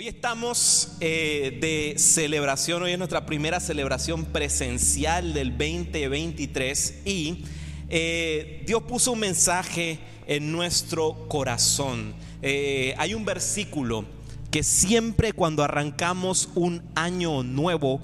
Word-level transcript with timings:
Hoy 0.00 0.06
estamos 0.06 0.92
eh, 1.00 1.58
de 1.60 1.98
celebración, 1.98 2.84
hoy 2.84 2.92
es 2.92 2.98
nuestra 2.98 3.26
primera 3.26 3.58
celebración 3.58 4.26
presencial 4.26 5.34
del 5.34 5.58
2023 5.58 7.02
y 7.04 7.42
eh, 7.88 8.62
Dios 8.64 8.84
puso 8.84 9.10
un 9.10 9.18
mensaje 9.18 9.98
en 10.28 10.52
nuestro 10.52 11.26
corazón. 11.26 12.14
Eh, 12.42 12.94
hay 12.96 13.12
un 13.12 13.24
versículo 13.24 14.04
que 14.52 14.62
siempre 14.62 15.32
cuando 15.32 15.64
arrancamos 15.64 16.48
un 16.54 16.80
año 16.94 17.42
nuevo, 17.42 18.00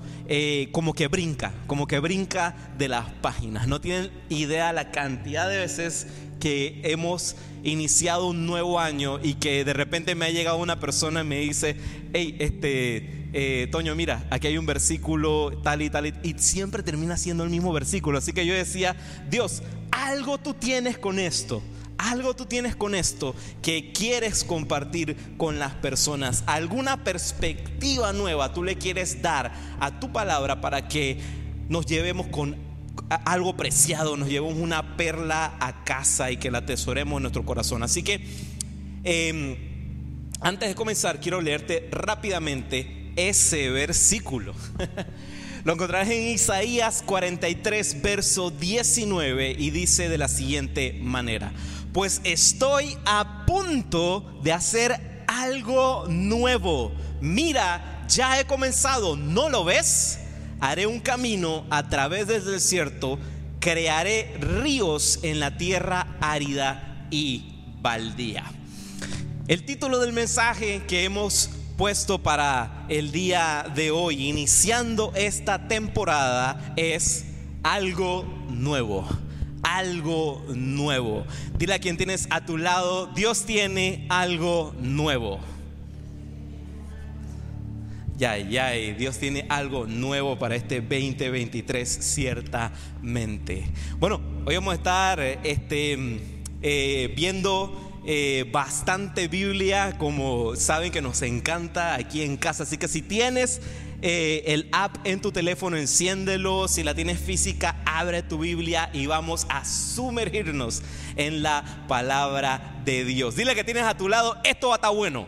como 0.72 0.94
que 0.94 1.06
brinca, 1.06 1.54
como 1.68 1.86
que 1.86 2.00
brinca 2.00 2.56
de 2.76 2.88
las 2.88 3.08
páginas. 3.22 3.68
No 3.68 3.80
tienen 3.80 4.10
idea 4.30 4.72
la 4.72 4.90
cantidad 4.90 5.48
de 5.48 5.58
veces 5.58 6.08
que 6.44 6.82
hemos 6.84 7.36
iniciado 7.62 8.26
un 8.26 8.44
nuevo 8.44 8.78
año 8.78 9.18
y 9.22 9.32
que 9.32 9.64
de 9.64 9.72
repente 9.72 10.14
me 10.14 10.26
ha 10.26 10.28
llegado 10.28 10.58
una 10.58 10.78
persona 10.78 11.22
y 11.22 11.24
me 11.24 11.38
dice, 11.38 11.74
hey, 12.12 12.36
este, 12.38 13.30
eh, 13.32 13.66
Toño, 13.72 13.94
mira, 13.94 14.26
aquí 14.28 14.48
hay 14.48 14.58
un 14.58 14.66
versículo 14.66 15.58
tal 15.62 15.80
y 15.80 15.88
tal, 15.88 16.04
y, 16.04 16.34
siempre 16.36 16.82
termina 16.82 17.16
siendo 17.16 17.44
el 17.44 17.48
mismo 17.48 17.72
versículo. 17.72 18.18
Así 18.18 18.34
que 18.34 18.44
yo 18.44 18.52
decía, 18.52 18.94
Dios, 19.30 19.62
algo 19.90 20.36
tú 20.36 20.52
tienes 20.52 20.98
con 20.98 21.18
esto. 21.18 21.62
Algo 21.96 22.36
tú 22.36 22.44
tienes 22.44 22.76
con 22.76 22.94
esto 22.94 23.34
que 23.62 23.92
quieres 23.92 24.44
compartir 24.44 25.16
con 25.38 25.58
las 25.58 25.72
personas. 25.72 26.44
Alguna 26.44 27.04
perspectiva 27.04 28.12
nueva 28.12 28.52
tú 28.52 28.62
le 28.62 28.76
quieres 28.76 29.22
dar 29.22 29.50
a 29.80 29.98
tu 29.98 30.12
palabra 30.12 30.60
para 30.60 30.88
que 30.88 31.20
nos 31.70 31.86
llevemos 31.86 32.26
con 32.26 32.54
algo 33.08 33.56
preciado, 33.56 34.16
nos 34.16 34.28
llevamos 34.28 34.58
una 34.58 34.96
perla 34.96 35.56
a 35.60 35.84
casa 35.84 36.30
y 36.30 36.36
que 36.36 36.50
la 36.50 36.58
atesoremos 36.58 37.18
en 37.18 37.22
nuestro 37.22 37.44
corazón. 37.44 37.82
Así 37.82 38.02
que, 38.02 38.24
em, 39.04 39.56
antes 40.40 40.68
de 40.68 40.74
comenzar, 40.74 41.20
quiero 41.20 41.40
leerte 41.40 41.88
rápidamente 41.90 43.12
ese 43.16 43.70
versículo. 43.70 44.54
Lo 45.64 45.72
encontrarás 45.72 46.10
en 46.10 46.28
Isaías 46.28 47.02
43, 47.06 48.02
verso 48.02 48.50
19, 48.50 49.56
y 49.58 49.70
dice 49.70 50.10
de 50.10 50.18
la 50.18 50.28
siguiente 50.28 50.98
manera, 51.00 51.52
pues 51.94 52.20
estoy 52.24 52.96
a 53.06 53.46
punto 53.46 54.38
de 54.42 54.52
hacer 54.52 55.24
algo 55.26 56.04
nuevo. 56.08 56.92
Mira, 57.22 58.04
ya 58.08 58.38
he 58.38 58.44
comenzado, 58.44 59.16
¿no 59.16 59.48
lo 59.48 59.64
ves? 59.64 60.18
Haré 60.64 60.86
un 60.86 60.98
camino 60.98 61.66
a 61.68 61.90
través 61.90 62.26
del 62.26 62.42
desierto, 62.42 63.18
crearé 63.60 64.34
ríos 64.40 65.18
en 65.22 65.38
la 65.38 65.58
tierra 65.58 66.16
árida 66.22 67.06
y 67.10 67.52
baldía. 67.82 68.44
El 69.46 69.66
título 69.66 69.98
del 69.98 70.14
mensaje 70.14 70.82
que 70.88 71.04
hemos 71.04 71.50
puesto 71.76 72.22
para 72.22 72.86
el 72.88 73.12
día 73.12 73.70
de 73.74 73.90
hoy, 73.90 74.26
iniciando 74.26 75.12
esta 75.14 75.68
temporada, 75.68 76.72
es 76.76 77.26
algo 77.62 78.24
nuevo. 78.48 79.06
Algo 79.62 80.42
nuevo. 80.48 81.26
Dile 81.58 81.74
a 81.74 81.78
quien 81.78 81.98
tienes 81.98 82.26
a 82.30 82.46
tu 82.46 82.56
lado, 82.56 83.08
Dios 83.08 83.44
tiene 83.44 84.06
algo 84.08 84.74
nuevo. 84.80 85.40
Ya, 88.16 88.38
ya, 88.38 88.70
Dios 88.70 89.18
tiene 89.18 89.44
algo 89.48 89.86
nuevo 89.86 90.38
para 90.38 90.54
este 90.54 90.80
2023, 90.80 91.88
ciertamente. 91.88 93.64
Bueno, 93.98 94.20
hoy 94.46 94.54
vamos 94.54 94.72
a 94.72 94.76
estar 94.76 95.20
este, 95.20 96.20
eh, 96.62 97.12
viendo 97.16 98.02
eh, 98.06 98.48
bastante 98.52 99.26
Biblia, 99.26 99.96
como 99.98 100.54
saben 100.54 100.92
que 100.92 101.02
nos 101.02 101.22
encanta 101.22 101.94
aquí 101.96 102.22
en 102.22 102.36
casa. 102.36 102.62
Así 102.62 102.78
que 102.78 102.86
si 102.86 103.02
tienes 103.02 103.60
eh, 104.00 104.44
el 104.46 104.68
app 104.70 104.98
en 105.04 105.20
tu 105.20 105.32
teléfono, 105.32 105.76
enciéndelo. 105.76 106.68
Si 106.68 106.84
la 106.84 106.94
tienes 106.94 107.18
física, 107.18 107.82
abre 107.84 108.22
tu 108.22 108.38
Biblia 108.38 108.90
y 108.92 109.06
vamos 109.06 109.44
a 109.48 109.64
sumergirnos 109.64 110.82
en 111.16 111.42
la 111.42 111.84
palabra 111.88 112.80
de 112.84 113.04
Dios. 113.04 113.34
Dile 113.34 113.56
que 113.56 113.64
tienes 113.64 113.84
a 113.84 113.96
tu 113.96 114.08
lado, 114.08 114.36
esto 114.44 114.68
va 114.68 114.74
a 114.74 114.76
estar 114.76 114.94
bueno. 114.94 115.26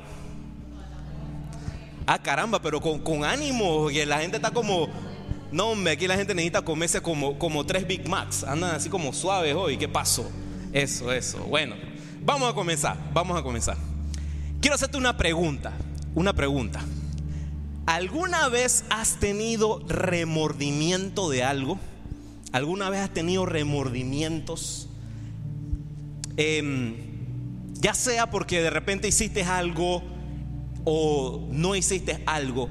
Ah, 2.06 2.20
caramba, 2.22 2.62
pero 2.62 2.80
con, 2.80 3.00
con 3.00 3.24
ánimo, 3.24 3.88
que 3.88 4.06
la 4.06 4.20
gente 4.20 4.36
está 4.36 4.52
como, 4.52 4.88
no, 5.50 5.70
hombre, 5.70 5.94
aquí 5.94 6.06
la 6.06 6.16
gente 6.16 6.34
necesita 6.34 6.62
comerse 6.62 7.00
como, 7.00 7.36
como 7.38 7.66
tres 7.66 7.86
Big 7.86 8.08
Macs, 8.08 8.44
andan 8.44 8.76
así 8.76 8.88
como 8.88 9.12
suaves 9.12 9.54
hoy, 9.54 9.76
¿qué 9.76 9.88
pasó? 9.88 10.30
Eso, 10.72 11.10
eso, 11.10 11.38
bueno, 11.44 11.74
vamos 12.22 12.48
a 12.48 12.54
comenzar, 12.54 12.96
vamos 13.12 13.36
a 13.36 13.42
comenzar. 13.42 13.76
Quiero 14.60 14.76
hacerte 14.76 14.96
una 14.96 15.16
pregunta, 15.16 15.72
una 16.14 16.32
pregunta. 16.32 16.80
¿Alguna 17.86 18.48
vez 18.48 18.84
has 18.90 19.18
tenido 19.18 19.80
remordimiento 19.88 21.28
de 21.28 21.42
algo? 21.42 21.78
¿Alguna 22.52 22.88
vez 22.88 23.00
has 23.00 23.10
tenido 23.10 23.46
remordimientos? 23.46 24.88
Em, 26.36 26.96
ya 27.74 27.94
sea 27.94 28.28
porque 28.28 28.60
de 28.60 28.70
repente 28.70 29.08
hiciste 29.08 29.42
algo 29.44 30.02
o 30.86 31.46
no 31.50 31.76
hiciste 31.76 32.22
algo. 32.24 32.70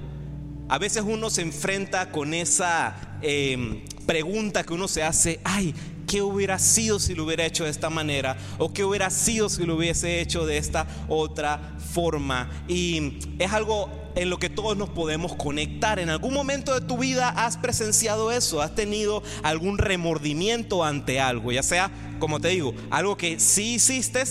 A 0.67 0.79
veces 0.79 1.03
uno 1.05 1.29
se 1.29 1.43
enfrenta 1.43 2.11
con 2.11 2.33
esa 2.33 3.19
em, 3.21 3.83
pregunta 4.07 4.63
que 4.63 4.73
uno 4.73 4.87
se 4.87 5.03
hace, 5.03 5.39
ay, 5.43 5.75
¿qué 6.07 6.21
hubiera 6.21 6.57
sido 6.57 6.97
si 6.97 7.13
lo 7.13 7.25
hubiera 7.25 7.45
hecho 7.45 7.65
de 7.65 7.69
esta 7.69 7.91
manera? 7.91 8.37
¿O 8.57 8.73
qué 8.73 8.83
hubiera 8.83 9.09
sido 9.11 9.49
si 9.49 9.65
lo 9.65 9.75
hubiese 9.75 10.21
hecho 10.21 10.45
de 10.45 10.57
esta 10.57 10.87
otra 11.07 11.75
forma? 11.93 12.49
Y 12.67 13.19
es 13.37 13.51
algo 13.51 13.91
en 14.15 14.29
lo 14.29 14.39
que 14.39 14.49
todos 14.49 14.77
nos 14.77 14.89
podemos 14.89 15.35
conectar. 15.35 15.99
En 15.99 16.09
algún 16.09 16.33
momento 16.33 16.73
de 16.73 16.81
tu 16.81 16.97
vida 16.97 17.29
has 17.29 17.57
presenciado 17.57 18.31
eso, 18.31 18.61
has 18.61 18.73
tenido 18.73 19.21
algún 19.43 19.77
remordimiento 19.77 20.83
ante 20.83 21.19
algo, 21.19 21.51
ya 21.51 21.63
sea, 21.63 21.91
como 22.19 22.39
te 22.39 22.47
digo, 22.47 22.73
algo 22.89 23.17
que 23.17 23.39
sí 23.39 23.75
hiciste 23.75 24.23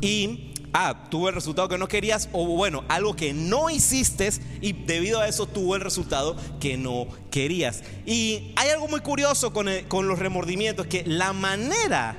y 0.00 0.53
ah, 0.74 1.06
tuvo 1.08 1.30
el 1.30 1.34
resultado 1.34 1.68
que 1.68 1.78
no 1.78 1.88
querías, 1.88 2.28
o 2.32 2.44
bueno, 2.44 2.84
algo 2.88 3.16
que 3.16 3.32
no 3.32 3.70
hiciste 3.70 4.28
y 4.60 4.72
debido 4.72 5.20
a 5.20 5.28
eso 5.28 5.46
tuvo 5.46 5.76
el 5.76 5.80
resultado 5.80 6.36
que 6.60 6.76
no 6.76 7.06
querías. 7.30 7.82
Y 8.04 8.52
hay 8.56 8.68
algo 8.68 8.88
muy 8.88 9.00
curioso 9.00 9.52
con, 9.52 9.68
con 9.88 10.08
los 10.08 10.18
remordimientos, 10.18 10.86
que 10.86 11.04
la 11.06 11.32
manera 11.32 12.16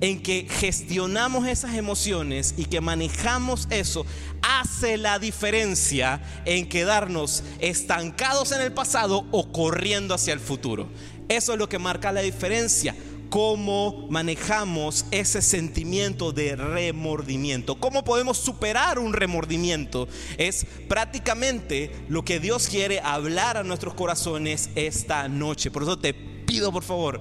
en 0.00 0.22
que 0.22 0.46
gestionamos 0.48 1.46
esas 1.46 1.74
emociones 1.74 2.54
y 2.56 2.64
que 2.64 2.80
manejamos 2.80 3.66
eso 3.70 4.06
hace 4.42 4.96
la 4.96 5.18
diferencia 5.18 6.22
en 6.46 6.68
quedarnos 6.68 7.42
estancados 7.58 8.52
en 8.52 8.62
el 8.62 8.72
pasado 8.72 9.26
o 9.30 9.52
corriendo 9.52 10.14
hacia 10.14 10.32
el 10.32 10.40
futuro. 10.40 10.88
Eso 11.28 11.52
es 11.52 11.58
lo 11.58 11.68
que 11.68 11.78
marca 11.78 12.12
la 12.12 12.22
diferencia 12.22 12.94
cómo 13.30 14.08
manejamos 14.10 15.06
ese 15.12 15.40
sentimiento 15.40 16.32
de 16.32 16.56
remordimiento. 16.56 17.76
¿Cómo 17.76 18.04
podemos 18.04 18.36
superar 18.36 18.98
un 18.98 19.12
remordimiento? 19.12 20.08
Es 20.36 20.66
prácticamente 20.88 21.92
lo 22.08 22.24
que 22.24 22.40
Dios 22.40 22.68
quiere 22.68 23.00
hablar 23.00 23.56
a 23.56 23.62
nuestros 23.62 23.94
corazones 23.94 24.70
esta 24.74 25.28
noche. 25.28 25.70
Por 25.70 25.84
eso 25.84 25.98
te 25.98 26.12
pido, 26.12 26.72
por 26.72 26.82
favor, 26.82 27.20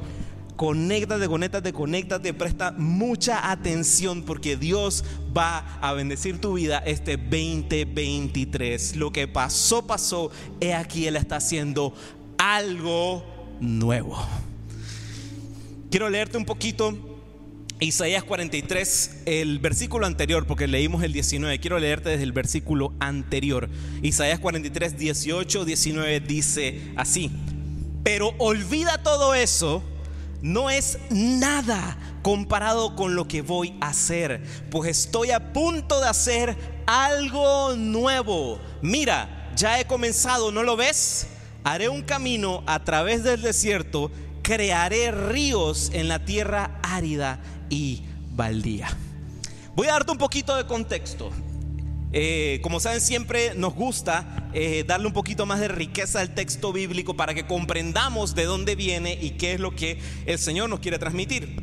conéctate, 0.56 1.28
conéctate, 1.28 1.72
conéctate, 1.72 2.34
presta 2.34 2.72
mucha 2.72 3.52
atención 3.52 4.24
porque 4.24 4.58
Dios 4.58 5.06
va 5.38 5.80
a 5.80 5.94
bendecir 5.94 6.42
tu 6.42 6.54
vida 6.54 6.80
este 6.80 7.18
2023. 7.18 8.96
Lo 8.96 9.12
que 9.14 9.28
pasó, 9.28 9.86
pasó. 9.86 10.32
He 10.60 10.74
aquí 10.74 11.06
Él 11.06 11.16
está 11.16 11.36
haciendo 11.36 11.94
algo 12.40 13.24
nuevo. 13.60 14.18
Quiero 15.90 16.08
leerte 16.08 16.38
un 16.38 16.46
poquito 16.46 16.94
Isaías 17.80 18.24
43, 18.24 19.22
el 19.26 19.58
versículo 19.58 20.06
anterior, 20.06 20.46
porque 20.46 20.68
leímos 20.68 21.02
el 21.02 21.14
19. 21.14 21.60
Quiero 21.60 21.80
leerte 21.80 22.10
desde 22.10 22.26
el 22.26 22.32
versículo 22.32 22.94
anterior. 23.00 23.68
Isaías 24.04 24.38
43, 24.38 25.00
18, 25.00 25.66
19 25.66 26.20
dice 26.20 26.92
así. 26.96 27.32
Pero 28.04 28.36
olvida 28.38 29.02
todo 29.02 29.34
eso, 29.34 29.82
no 30.44 30.70
es 30.70 31.00
nada 31.10 31.98
comparado 32.22 32.96
con 32.96 33.16
lo 33.16 33.28
que 33.28 33.42
voy 33.42 33.74
a 33.82 33.88
hacer, 33.88 34.44
pues 34.70 34.92
estoy 34.92 35.32
a 35.32 35.54
punto 35.54 36.02
de 36.02 36.08
hacer 36.08 36.56
algo 36.86 37.76
nuevo. 37.76 38.60
Mira, 38.84 39.52
ya 39.56 39.80
he 39.80 39.88
comenzado, 39.88 40.52
¿no 40.52 40.62
lo 40.62 40.78
ves? 40.78 41.26
Haré 41.64 41.90
un 41.90 42.04
camino 42.04 42.64
a 42.68 42.84
través 42.84 43.24
del 43.24 43.42
desierto 43.42 44.12
crearé 44.50 45.12
ríos 45.12 45.92
en 45.94 46.08
la 46.08 46.26
tierra 46.26 46.80
árida 46.82 47.40
y 47.70 48.02
baldía. 48.32 48.88
Voy 49.76 49.86
a 49.86 49.92
darte 49.92 50.12
un 50.12 50.18
poquito 50.18 50.56
de 50.56 50.66
contexto. 50.66 51.30
Eh, 52.12 52.60
como 52.64 52.80
saben, 52.80 53.00
siempre 53.00 53.54
nos 53.54 53.76
gusta 53.76 54.50
eh, 54.56 54.84
darle 54.88 55.06
un 55.06 55.14
poquito 55.14 55.46
más 55.46 55.60
de 55.60 55.68
riqueza 55.68 56.22
al 56.22 56.34
texto 56.34 56.74
bíblico 56.74 57.16
para 57.16 57.36
que 57.36 57.46
comprendamos 57.46 58.34
de 58.34 58.46
dónde 58.46 58.76
viene 58.76 59.20
y 59.22 59.32
qué 59.38 59.54
es 59.54 59.60
lo 59.60 59.76
que 59.76 60.00
el 60.26 60.40
Señor 60.40 60.68
nos 60.68 60.80
quiere 60.80 60.98
transmitir. 60.98 61.56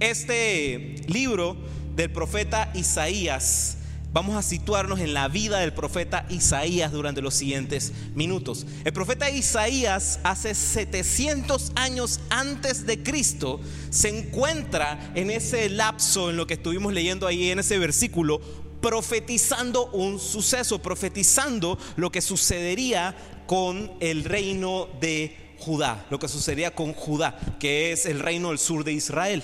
Este 0.00 0.96
libro 1.06 1.56
del 1.94 2.10
profeta 2.10 2.72
Isaías 2.74 3.77
vamos 4.12 4.36
a 4.36 4.42
situarnos 4.42 5.00
en 5.00 5.14
la 5.14 5.28
vida 5.28 5.60
del 5.60 5.72
profeta 5.72 6.26
Isaías 6.30 6.92
durante 6.92 7.22
los 7.22 7.34
siguientes 7.34 7.92
minutos. 8.14 8.66
El 8.84 8.92
profeta 8.92 9.30
Isaías 9.30 10.20
hace 10.22 10.54
700 10.54 11.72
años 11.74 12.20
antes 12.30 12.86
de 12.86 13.02
Cristo 13.02 13.60
se 13.90 14.08
encuentra 14.08 15.12
en 15.14 15.30
ese 15.30 15.68
lapso 15.68 16.30
en 16.30 16.36
lo 16.36 16.46
que 16.46 16.54
estuvimos 16.54 16.92
leyendo 16.92 17.26
ahí 17.26 17.50
en 17.50 17.58
ese 17.58 17.78
versículo 17.78 18.40
profetizando 18.80 19.90
un 19.90 20.20
suceso, 20.20 20.80
profetizando 20.80 21.78
lo 21.96 22.12
que 22.12 22.20
sucedería 22.20 23.14
con 23.46 23.92
el 24.00 24.24
reino 24.24 24.88
de 25.00 25.36
Judá, 25.58 26.06
lo 26.10 26.18
que 26.18 26.28
sucedería 26.28 26.74
con 26.74 26.92
Judá, 26.92 27.38
que 27.58 27.92
es 27.92 28.06
el 28.06 28.20
reino 28.20 28.48
del 28.50 28.58
sur 28.58 28.84
de 28.84 28.92
Israel. 28.92 29.42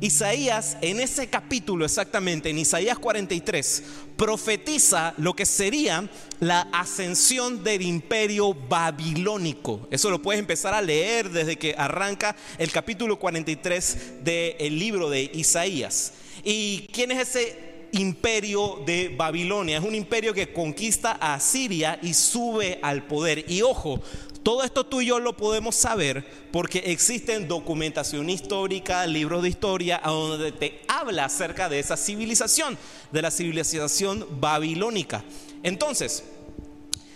Isaías, 0.00 0.76
en 0.80 0.98
ese 0.98 1.28
capítulo 1.28 1.84
exactamente, 1.84 2.50
en 2.50 2.58
Isaías 2.58 2.98
43, 2.98 3.82
profetiza 4.16 5.14
lo 5.16 5.34
que 5.34 5.46
sería 5.46 6.08
la 6.40 6.62
ascensión 6.72 7.62
del 7.62 7.82
imperio 7.82 8.52
babilónico. 8.52 9.86
Eso 9.92 10.10
lo 10.10 10.20
puedes 10.20 10.40
empezar 10.40 10.74
a 10.74 10.82
leer 10.82 11.30
desde 11.30 11.56
que 11.56 11.76
arranca 11.78 12.34
el 12.58 12.72
capítulo 12.72 13.18
43 13.18 14.24
del 14.24 14.78
libro 14.78 15.08
de 15.08 15.30
Isaías. 15.34 16.14
¿Y 16.42 16.88
quién 16.92 17.12
es 17.12 17.28
ese 17.28 17.72
imperio 17.92 18.82
de 18.86 19.14
Babilonia. 19.16 19.78
Es 19.78 19.84
un 19.84 19.94
imperio 19.94 20.34
que 20.34 20.52
conquista 20.52 21.12
a 21.12 21.38
Siria 21.38 21.98
y 22.02 22.14
sube 22.14 22.78
al 22.82 23.06
poder. 23.06 23.44
Y 23.48 23.62
ojo, 23.62 24.02
todo 24.42 24.64
esto 24.64 24.84
tú 24.84 25.00
y 25.00 25.06
yo 25.06 25.20
lo 25.20 25.36
podemos 25.36 25.76
saber 25.76 26.24
porque 26.50 26.78
existen 26.86 27.48
documentación 27.48 28.28
histórica, 28.28 29.06
libros 29.06 29.42
de 29.42 29.48
historia, 29.48 30.00
donde 30.04 30.52
te 30.52 30.82
habla 30.88 31.26
acerca 31.26 31.68
de 31.68 31.78
esa 31.78 31.96
civilización, 31.96 32.76
de 33.12 33.22
la 33.22 33.30
civilización 33.30 34.26
babilónica. 34.40 35.22
Entonces, 35.62 36.24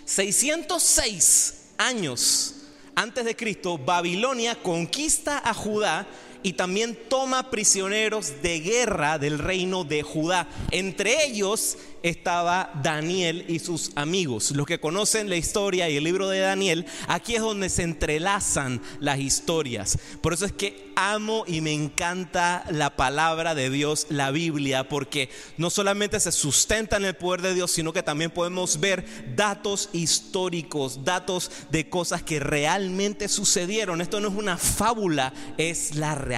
606 0.05 1.71
años 1.77 2.55
antes 2.95 3.25
de 3.25 3.35
Cristo, 3.35 3.77
Babilonia 3.77 4.55
conquista 4.55 5.41
a 5.43 5.53
Judá 5.53 6.07
y 6.47 6.53
también 6.53 6.97
toma 7.09 7.51
prisioneros 7.51 8.41
de 8.41 8.61
guerra 8.61 9.19
del 9.19 9.37
reino 9.37 9.83
de 9.83 10.01
Judá. 10.01 10.47
Entre 10.71 11.25
ellos 11.25 11.77
estaba 12.03 12.71
Daniel 12.81 13.43
y 13.49 13.59
sus 13.59 13.91
amigos. 13.95 14.51
Los 14.51 14.65
que 14.65 14.79
conocen 14.79 15.29
la 15.29 15.35
historia 15.35 15.89
y 15.89 15.97
el 15.97 16.05
libro 16.05 16.29
de 16.29 16.39
Daniel, 16.39 16.85
aquí 17.09 17.35
es 17.35 17.41
donde 17.41 17.67
se 17.67 17.83
entrelazan 17.83 18.81
las 19.01 19.19
historias. 19.19 19.97
Por 20.21 20.33
eso 20.33 20.45
es 20.45 20.53
que 20.53 20.93
amo 20.95 21.43
y 21.47 21.59
me 21.59 21.73
encanta 21.73 22.63
la 22.71 22.95
palabra 22.95 23.53
de 23.53 23.69
Dios, 23.69 24.07
la 24.09 24.31
Biblia, 24.31 24.87
porque 24.87 25.29
no 25.57 25.69
solamente 25.69 26.17
se 26.21 26.31
sustenta 26.31 26.95
en 26.95 27.03
el 27.03 27.15
poder 27.15 27.41
de 27.41 27.55
Dios, 27.55 27.71
sino 27.71 27.91
que 27.91 28.03
también 28.03 28.31
podemos 28.31 28.79
ver 28.79 29.05
datos 29.35 29.89
históricos, 29.91 31.03
datos 31.03 31.51
de 31.71 31.89
cosas 31.89 32.23
que 32.23 32.39
realmente 32.39 33.27
sucedieron. 33.27 33.99
Esto 33.99 34.21
no 34.21 34.29
es 34.29 34.35
una 34.35 34.57
fábula, 34.57 35.33
es 35.57 35.95
la 35.95 36.15
realidad. 36.15 36.36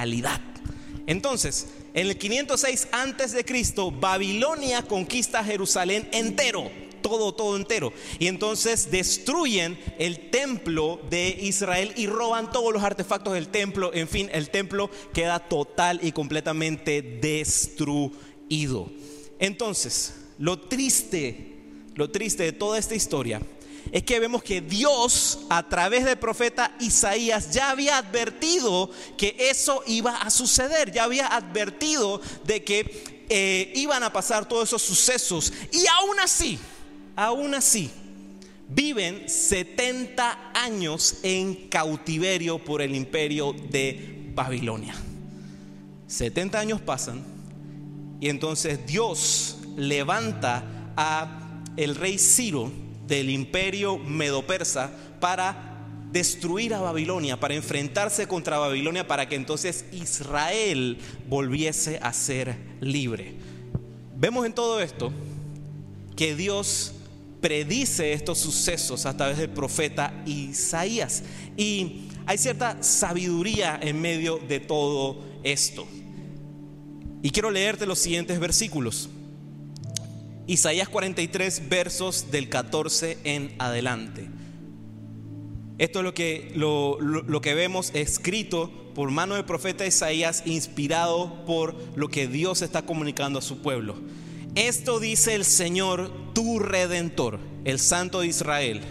Entonces, 1.07 1.67
en 1.93 2.07
el 2.07 2.17
506 2.17 2.89
antes 2.91 3.31
de 3.31 3.43
Cristo, 3.43 3.91
Babilonia 3.91 4.83
conquista 4.83 5.43
Jerusalén 5.43 6.07
entero, 6.11 6.69
todo, 7.01 7.33
todo 7.33 7.57
entero. 7.57 7.91
Y 8.19 8.27
entonces 8.27 8.91
destruyen 8.91 9.77
el 9.97 10.29
templo 10.29 11.01
de 11.09 11.29
Israel 11.41 11.93
y 11.95 12.07
roban 12.07 12.51
todos 12.51 12.71
los 12.71 12.83
artefactos 12.83 13.33
del 13.33 13.47
templo. 13.47 13.91
En 13.93 14.07
fin, 14.07 14.29
el 14.31 14.49
templo 14.49 14.89
queda 15.13 15.39
total 15.39 15.99
y 16.03 16.11
completamente 16.11 17.01
destruido. 17.01 18.89
Entonces, 19.39 20.15
lo 20.37 20.59
triste, 20.59 21.55
lo 21.95 22.11
triste 22.11 22.43
de 22.43 22.51
toda 22.51 22.77
esta 22.77 22.95
historia 22.95 23.41
es 23.91 24.03
que 24.03 24.19
vemos 24.19 24.43
que 24.43 24.61
Dios 24.61 25.39
a 25.49 25.67
través 25.67 26.05
del 26.05 26.17
profeta 26.17 26.75
Isaías 26.79 27.51
ya 27.51 27.71
había 27.71 27.97
advertido 27.97 28.91
que 29.17 29.35
eso 29.39 29.83
iba 29.87 30.15
a 30.21 30.29
suceder, 30.29 30.91
ya 30.91 31.05
había 31.05 31.27
advertido 31.27 32.21
de 32.45 32.63
que 32.63 33.25
eh, 33.29 33.71
iban 33.75 34.03
a 34.03 34.13
pasar 34.13 34.47
todos 34.47 34.69
esos 34.69 34.81
sucesos 34.81 35.53
y 35.71 35.85
aún 35.87 36.19
así, 36.19 36.59
aún 37.15 37.55
así, 37.55 37.91
viven 38.67 39.27
70 39.27 40.51
años 40.53 41.17
en 41.23 41.69
cautiverio 41.69 42.63
por 42.63 42.81
el 42.81 42.95
imperio 42.95 43.53
de 43.53 44.31
Babilonia. 44.33 44.95
70 46.07 46.59
años 46.59 46.81
pasan 46.81 47.23
y 48.19 48.29
entonces 48.29 48.85
Dios 48.85 49.57
levanta 49.75 50.93
a 50.95 51.63
el 51.77 51.95
rey 51.95 52.17
Ciro 52.17 52.71
del 53.09 53.29
imperio 53.29 53.97
medo-persa 53.97 54.91
para 55.19 55.69
destruir 56.11 56.73
a 56.73 56.79
Babilonia, 56.79 57.39
para 57.39 57.55
enfrentarse 57.55 58.27
contra 58.27 58.57
Babilonia, 58.57 59.07
para 59.07 59.27
que 59.27 59.35
entonces 59.35 59.85
Israel 59.91 60.97
volviese 61.27 61.99
a 62.01 62.13
ser 62.13 62.55
libre. 62.79 63.33
Vemos 64.15 64.45
en 64.45 64.53
todo 64.53 64.79
esto 64.79 65.11
que 66.15 66.35
Dios 66.35 66.93
predice 67.41 68.13
estos 68.13 68.37
sucesos 68.37 69.05
a 69.05 69.15
través 69.15 69.37
del 69.37 69.49
profeta 69.49 70.13
Isaías. 70.25 71.23
Y 71.55 72.09
hay 72.25 72.37
cierta 72.37 72.81
sabiduría 72.83 73.79
en 73.81 74.01
medio 74.01 74.37
de 74.37 74.59
todo 74.59 75.23
esto. 75.43 75.87
Y 77.21 77.31
quiero 77.31 77.51
leerte 77.51 77.85
los 77.85 77.99
siguientes 77.99 78.39
versículos. 78.39 79.09
Isaías 80.49 80.89
43 80.89 81.69
versos 81.69 82.31
del 82.31 82.49
14 82.49 83.19
en 83.23 83.53
adelante. 83.59 84.27
Esto 85.77 85.99
es 85.99 86.03
lo 86.03 86.15
que, 86.15 86.51
lo, 86.55 87.39
que 87.39 87.53
vemos 87.53 87.91
escrito 87.93 88.71
por 88.95 89.11
mano 89.11 89.35
del 89.35 89.45
profeta 89.45 89.85
Isaías, 89.85 90.41
inspirado 90.47 91.45
por 91.45 91.75
lo 91.95 92.07
que 92.09 92.27
Dios 92.27 92.63
está 92.63 92.81
comunicando 92.81 93.37
a 93.37 93.43
su 93.43 93.59
pueblo. 93.61 93.99
Esto 94.55 94.99
dice 94.99 95.35
el 95.35 95.45
Señor, 95.45 96.11
tu 96.33 96.57
redentor, 96.57 97.39
el 97.63 97.77
Santo 97.77 98.21
de 98.21 98.27
Israel. 98.27 98.81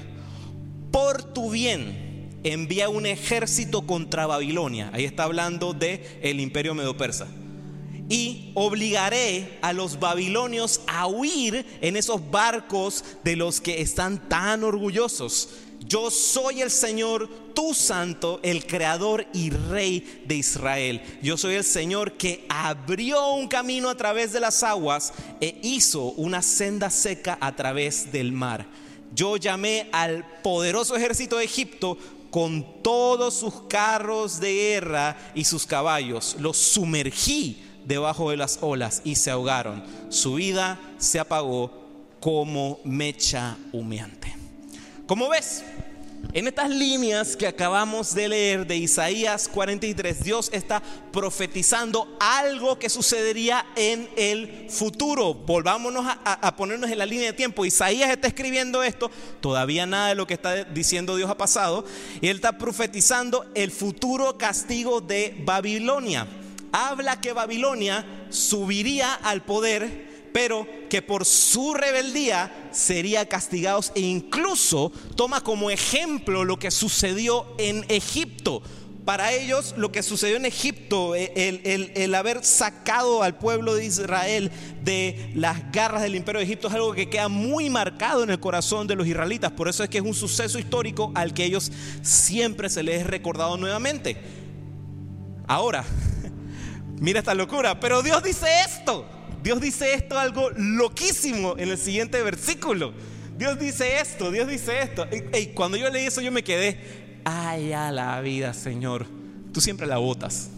Por 0.93 1.25
tu 1.25 1.51
bien 1.51 2.39
envía 2.45 2.89
un 2.89 3.05
ejército 3.05 3.85
contra 3.85 4.29
Babilonia. 4.29 4.91
Ahí 4.95 5.05
está 5.05 5.25
hablando 5.25 5.75
de 5.75 6.21
el 6.23 6.39
imperio 6.39 6.77
medo-persa 6.77 7.27
y 8.09 8.53
obligaré 8.55 9.59
a 9.61 9.73
los 9.73 10.01
babilonios 10.01 10.81
a 10.87 11.07
huir 11.07 11.67
en 11.81 11.97
esos 11.97 12.31
barcos 12.31 13.05
de 13.23 13.37
los 13.37 13.61
que 13.61 13.81
están 13.81 14.29
tan 14.29 14.65
orgullosos. 14.65 15.51
Yo 15.87 16.11
soy 16.11 16.61
el 16.61 16.71
Señor, 16.71 17.29
tu 17.55 17.73
santo, 17.73 18.41
el 18.43 18.67
creador 18.67 19.27
y 19.33 19.51
rey 19.51 20.23
de 20.27 20.37
Israel. 20.37 21.01
Yo 21.23 21.37
soy 21.37 21.55
el 21.55 21.65
Señor 21.65 22.13
que 22.13 22.45
abrió 22.49 23.33
un 23.33 23.49
camino 23.49 23.89
a 23.89 23.97
través 23.97 24.33
de 24.33 24.41
las 24.41 24.63
aguas 24.63 25.13
e 25.41 25.59
hizo 25.63 26.05
una 26.13 26.43
senda 26.43 26.91
seca 26.91 27.39
a 27.41 27.55
través 27.55 28.11
del 28.11 28.33
mar. 28.33 28.67
Yo 29.15 29.37
llamé 29.37 29.89
al 29.93 30.27
poderoso 30.43 30.97
ejército 30.97 31.39
de 31.39 31.45
Egipto 31.45 31.97
con 32.31 32.83
todos 32.83 33.35
sus 33.35 33.63
carros 33.63 34.41
de 34.41 34.53
guerra 34.53 35.33
y 35.35 35.45
sus 35.45 35.65
caballos. 35.65 36.37
Los 36.39 36.59
sumergí 36.59 37.68
debajo 37.89 38.31
de 38.31 38.37
las 38.37 38.59
olas 38.61 39.01
y 39.03 39.17
se 39.17 39.31
ahogaron. 39.31 39.83
Su 40.11 40.35
vida 40.35 40.79
se 40.99 41.19
apagó 41.19 41.73
como 42.21 42.81
mecha 42.85 43.57
humeante. 43.73 44.35
Como 45.07 45.31
ves, 45.31 45.65
en 46.35 46.47
estas 46.47 46.69
líneas 46.69 47.35
que 47.35 47.47
acabamos 47.47 48.15
de 48.15 48.29
leer 48.29 48.67
de 48.67 48.77
Isaías 48.77 49.49
43, 49.49 50.23
Dios 50.23 50.51
está 50.53 50.83
profetizando 51.13 52.15
algo 52.21 52.79
que 52.79 52.91
sucedería 52.91 53.65
en 53.75 54.07
el 54.17 54.67
futuro. 54.69 55.33
Volvámonos 55.33 56.05
a, 56.07 56.57
ponernos 56.57 56.91
en 56.91 56.99
la 56.99 57.07
línea 57.07 57.29
de 57.29 57.33
tiempo. 57.33 57.65
Isaías 57.65 58.11
está 58.11 58.29
escribiendo 58.29 58.83
esto, 58.83 59.11
todavía 59.41 59.87
nada 59.87 60.09
de 60.09 60.15
lo 60.17 60.27
que 60.27 60.35
está 60.35 60.65
diciendo 60.65 61.17
Dios 61.17 61.31
ha 61.31 61.39
pasado, 61.39 61.87
y 62.21 62.29
él 62.29 62.37
está 62.37 62.59
profetizando 62.59 63.47
el 63.55 63.71
futuro 63.71 64.37
castigo 64.37 65.01
de 65.01 65.35
Babilonia 65.47 66.27
habla 66.73 67.21
que 67.21 67.33
Babilonia 67.33 68.05
subiría 68.31 69.15
al 69.15 69.45
poder, 69.45 70.31
pero 70.33 70.67
que 70.89 71.03
por 71.03 71.25
su 71.25 71.75
rebeldía 71.75 72.71
sería 72.71 73.29
castigados 73.29 73.93
e 73.95 74.01
incluso 74.01 74.93
toma 75.17 75.43
como 75.43 75.71
ejemplo 75.71 76.45
lo 76.45 76.59
que 76.59 76.71
sucedió 76.71 77.47
en 77.59 77.85
Egipto. 77.89 78.63
Para 79.05 79.33
ellos 79.33 79.75
lo 79.79 79.91
que 79.91 80.03
sucedió 80.03 80.37
en 80.37 80.45
Egipto, 80.45 81.15
el, 81.15 82.15
haber 82.15 82.45
sacado 82.45 83.23
al 83.23 83.39
pueblo 83.39 83.75
de 83.75 83.87
Israel 83.87 84.51
de 84.85 85.33
las 85.35 85.73
garras 85.73 86.03
del 86.03 86.15
imperio 86.15 86.41
de 86.41 86.45
Egipto 86.45 86.69
es 86.69 86.75
algo 86.75 86.93
que 86.93 87.09
queda 87.09 87.29
muy 87.29 87.71
marcado 87.71 88.23
en 88.23 88.29
el 88.29 88.39
corazón 88.39 88.87
de 88.87 88.97
los 88.97 89.07
israelitas. 89.07 89.53
Por 89.53 89.67
eso 89.67 89.83
es 89.83 89.89
que 89.89 89.97
es 89.97 90.05
un 90.05 90.13
suceso 90.13 90.59
histórico 90.59 91.11
al 91.15 91.33
que 91.33 91.47
ellos 91.47 91.73
siempre 92.03 92.69
se 92.69 92.83
les 92.83 93.01
es 93.01 93.07
nuevamente. 93.57 94.19
Ahora, 95.47 95.87
Mira 97.01 97.21
esta 97.21 97.35
locura. 97.35 97.79
Pero 97.81 98.03
Dios 98.03 98.23
dice 98.23 98.47
esto. 98.67 99.07
Dios 99.43 99.61
dice 99.61 99.95
esto 99.95 100.19
algo 100.19 100.51
loquísimo 100.57 101.55
en 101.59 101.69
el 101.71 101.79
siguiente 101.79 102.23
versículo. 102.23 102.93
Dios 103.37 103.59
dice 103.59 104.01
esto, 104.01 104.33
Dios 104.33 104.49
dice 104.49 104.83
esto. 104.83 105.07
Y 105.39 105.47
cuando 105.49 105.77
yo 105.77 105.89
leí 105.91 106.07
eso 106.07 106.21
yo 106.21 106.33
me 106.33 106.43
quedé, 106.43 107.21
ay, 107.25 107.69
la 107.69 108.21
vida, 108.21 108.53
Señor. 108.53 109.07
Tú 109.53 109.61
siempre 109.61 109.87
la 109.87 109.99
botas. 109.99 110.51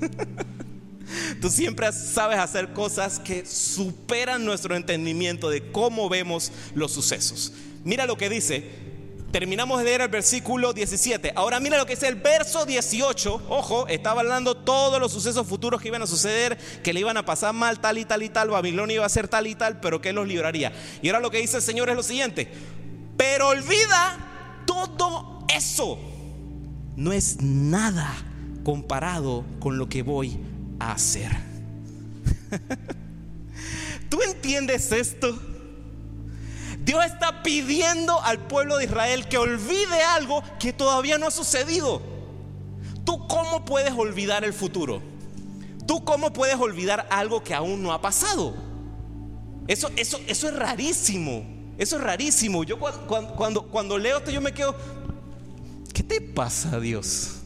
Tú 1.40 1.50
siempre 1.50 1.92
sabes 1.92 2.38
hacer 2.38 2.72
cosas 2.72 3.18
que 3.18 3.44
superan 3.44 4.44
nuestro 4.44 4.76
entendimiento 4.76 5.50
de 5.50 5.70
cómo 5.70 6.08
vemos 6.08 6.52
los 6.74 6.92
sucesos. 6.92 7.52
Mira 7.84 8.06
lo 8.06 8.16
que 8.16 8.30
dice. 8.30 8.91
Terminamos 9.32 9.78
de 9.78 9.84
leer 9.84 10.02
el 10.02 10.08
versículo 10.08 10.74
17. 10.74 11.32
Ahora 11.34 11.58
mira 11.58 11.78
lo 11.78 11.86
que 11.86 11.94
dice 11.94 12.06
el 12.06 12.16
verso 12.16 12.66
18. 12.66 13.46
Ojo, 13.48 13.88
estaba 13.88 14.20
hablando 14.20 14.54
todos 14.54 15.00
los 15.00 15.10
sucesos 15.10 15.46
futuros 15.46 15.80
que 15.80 15.88
iban 15.88 16.02
a 16.02 16.06
suceder, 16.06 16.58
que 16.82 16.92
le 16.92 17.00
iban 17.00 17.16
a 17.16 17.24
pasar 17.24 17.54
mal 17.54 17.80
tal 17.80 17.96
y 17.96 18.04
tal 18.04 18.22
y 18.22 18.28
tal, 18.28 18.50
Babilonia 18.50 18.96
iba 18.96 19.06
a 19.06 19.08
ser 19.08 19.28
tal 19.28 19.46
y 19.46 19.54
tal, 19.54 19.80
pero 19.80 20.02
que 20.02 20.12
los 20.12 20.28
libraría. 20.28 20.70
Y 21.00 21.08
ahora 21.08 21.20
lo 21.20 21.30
que 21.30 21.38
dice 21.38 21.56
el 21.56 21.62
Señor 21.62 21.88
es 21.88 21.96
lo 21.96 22.02
siguiente. 22.02 22.46
Pero 23.16 23.48
olvida 23.48 24.62
todo 24.66 25.46
eso. 25.56 25.98
No 26.94 27.10
es 27.10 27.40
nada 27.40 28.14
comparado 28.64 29.46
con 29.60 29.78
lo 29.78 29.88
que 29.88 30.02
voy 30.02 30.38
a 30.78 30.92
hacer. 30.92 31.30
¿Tú 34.10 34.20
entiendes 34.20 34.92
esto? 34.92 35.38
Dios 36.84 37.04
está 37.04 37.42
pidiendo 37.42 38.20
al 38.22 38.40
pueblo 38.40 38.76
de 38.76 38.84
Israel 38.84 39.28
que 39.28 39.38
olvide 39.38 40.02
algo 40.02 40.42
que 40.58 40.72
todavía 40.72 41.16
no 41.16 41.28
ha 41.28 41.30
sucedido. 41.30 42.02
¿Tú 43.04 43.26
cómo 43.28 43.64
puedes 43.64 43.92
olvidar 43.92 44.44
el 44.44 44.52
futuro? 44.52 45.00
¿Tú 45.86 46.04
cómo 46.04 46.32
puedes 46.32 46.56
olvidar 46.56 47.06
algo 47.10 47.42
que 47.44 47.54
aún 47.54 47.82
no 47.82 47.92
ha 47.92 48.00
pasado? 48.00 48.54
Eso, 49.68 49.90
eso, 49.96 50.20
eso 50.26 50.48
es 50.48 50.56
rarísimo. 50.56 51.44
Eso 51.78 51.96
es 51.96 52.02
rarísimo. 52.02 52.64
Yo 52.64 52.78
cuando, 52.80 53.36
cuando, 53.36 53.62
cuando 53.68 53.96
leo 53.96 54.18
esto 54.18 54.32
yo 54.32 54.40
me 54.40 54.52
quedo, 54.52 54.74
¿qué 55.94 56.02
te 56.02 56.20
pasa 56.20 56.80
Dios? 56.80 57.42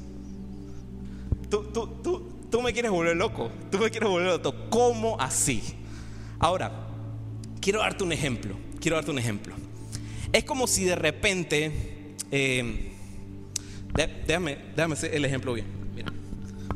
Tú, 1.50 1.64
tú, 1.64 1.86
tú, 2.02 2.32
tú 2.50 2.62
me 2.62 2.72
quieres 2.72 2.90
volver 2.90 3.16
loco. 3.16 3.50
Tú 3.70 3.78
me 3.78 3.90
quieres 3.90 4.08
volver 4.08 4.40
loco. 4.42 4.54
¿Cómo 4.70 5.20
así? 5.20 5.62
Ahora, 6.38 6.72
quiero 7.60 7.80
darte 7.80 8.02
un 8.02 8.12
ejemplo 8.12 8.65
quiero 8.86 8.98
darte 8.98 9.10
un 9.10 9.18
ejemplo. 9.18 9.52
Es 10.32 10.44
como 10.44 10.68
si 10.68 10.84
de 10.84 10.94
repente, 10.94 11.72
eh, 12.30 12.92
déjame, 14.28 14.58
déjame 14.76 14.94
hacer 14.94 15.12
el 15.12 15.24
ejemplo 15.24 15.54
bien. 15.54 15.66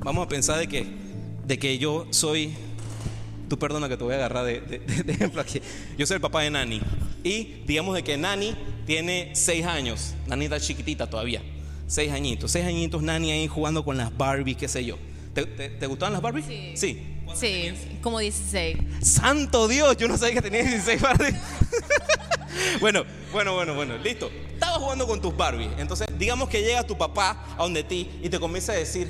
vamos 0.00 0.26
a 0.26 0.29
pensar 0.29 0.59
de 0.59 0.67
que, 0.67 0.87
de 1.47 1.57
que 1.57 1.79
yo 1.79 2.09
soy, 2.11 2.52
tú 3.49 3.61
perdona 3.61 3.88
que 3.88 3.97
te 3.97 4.02
voy 4.02 4.14
a 4.14 4.17
agarrar 4.17 4.45
de, 4.45 4.83
ejemplo 5.07 5.40
aquí. 5.40 5.62
Yo 5.97 6.05
soy 6.05 6.17
el 6.17 6.21
papá 6.21 6.43
de 6.43 6.50
Nani. 6.50 6.81
Y 7.23 7.62
digamos 7.69 7.95
de 7.95 8.02
que 8.02 8.17
Nani 8.17 8.57
tiene 8.87 9.31
seis 9.37 9.64
años. 9.64 10.14
Nani 10.26 10.47
está 10.47 10.59
chiquitita 10.59 11.09
todavía. 11.09 11.43
Seis 11.87 12.11
añitos. 12.11 12.50
Seis 12.50 12.67
añitos 12.67 13.05
Nani 13.05 13.31
ahí 13.31 13.47
jugando 13.47 13.85
con 13.85 13.97
las 13.97 14.17
Barbies, 14.19 14.57
qué 14.57 14.67
sé 14.67 14.85
yo. 14.85 14.99
¿Te, 15.33 15.45
te, 15.45 15.87
gustaban 15.87 16.14
las 16.14 16.23
Barbies? 16.23 16.47
Sí. 16.47 16.73
Sí. 16.75 17.10
Sí, 17.34 17.72
como 18.02 18.18
16. 18.18 18.76
Santo 19.00 19.68
Dios, 19.68 19.96
yo 19.96 20.08
no 20.08 20.16
sabía 20.16 20.34
que 20.34 20.42
tenía 20.42 20.62
16 20.62 21.00
Barbies. 21.00 21.34
bueno, 22.80 23.04
bueno, 23.32 23.54
bueno, 23.54 23.75
bueno, 23.75 23.96
listo. 23.99 24.30
Estabas 24.52 24.78
jugando 24.78 25.06
con 25.06 25.20
tus 25.20 25.37
Barbies. 25.37 25.70
Entonces, 25.78 26.06
digamos 26.18 26.49
que 26.49 26.62
llega 26.62 26.87
tu 26.87 26.99
papá 26.99 27.44
a 27.56 27.62
donde 27.62 27.82
ti 27.82 28.10
y 28.22 28.28
te 28.28 28.38
comienza 28.38 28.72
a 28.72 28.76
decir, 28.76 29.08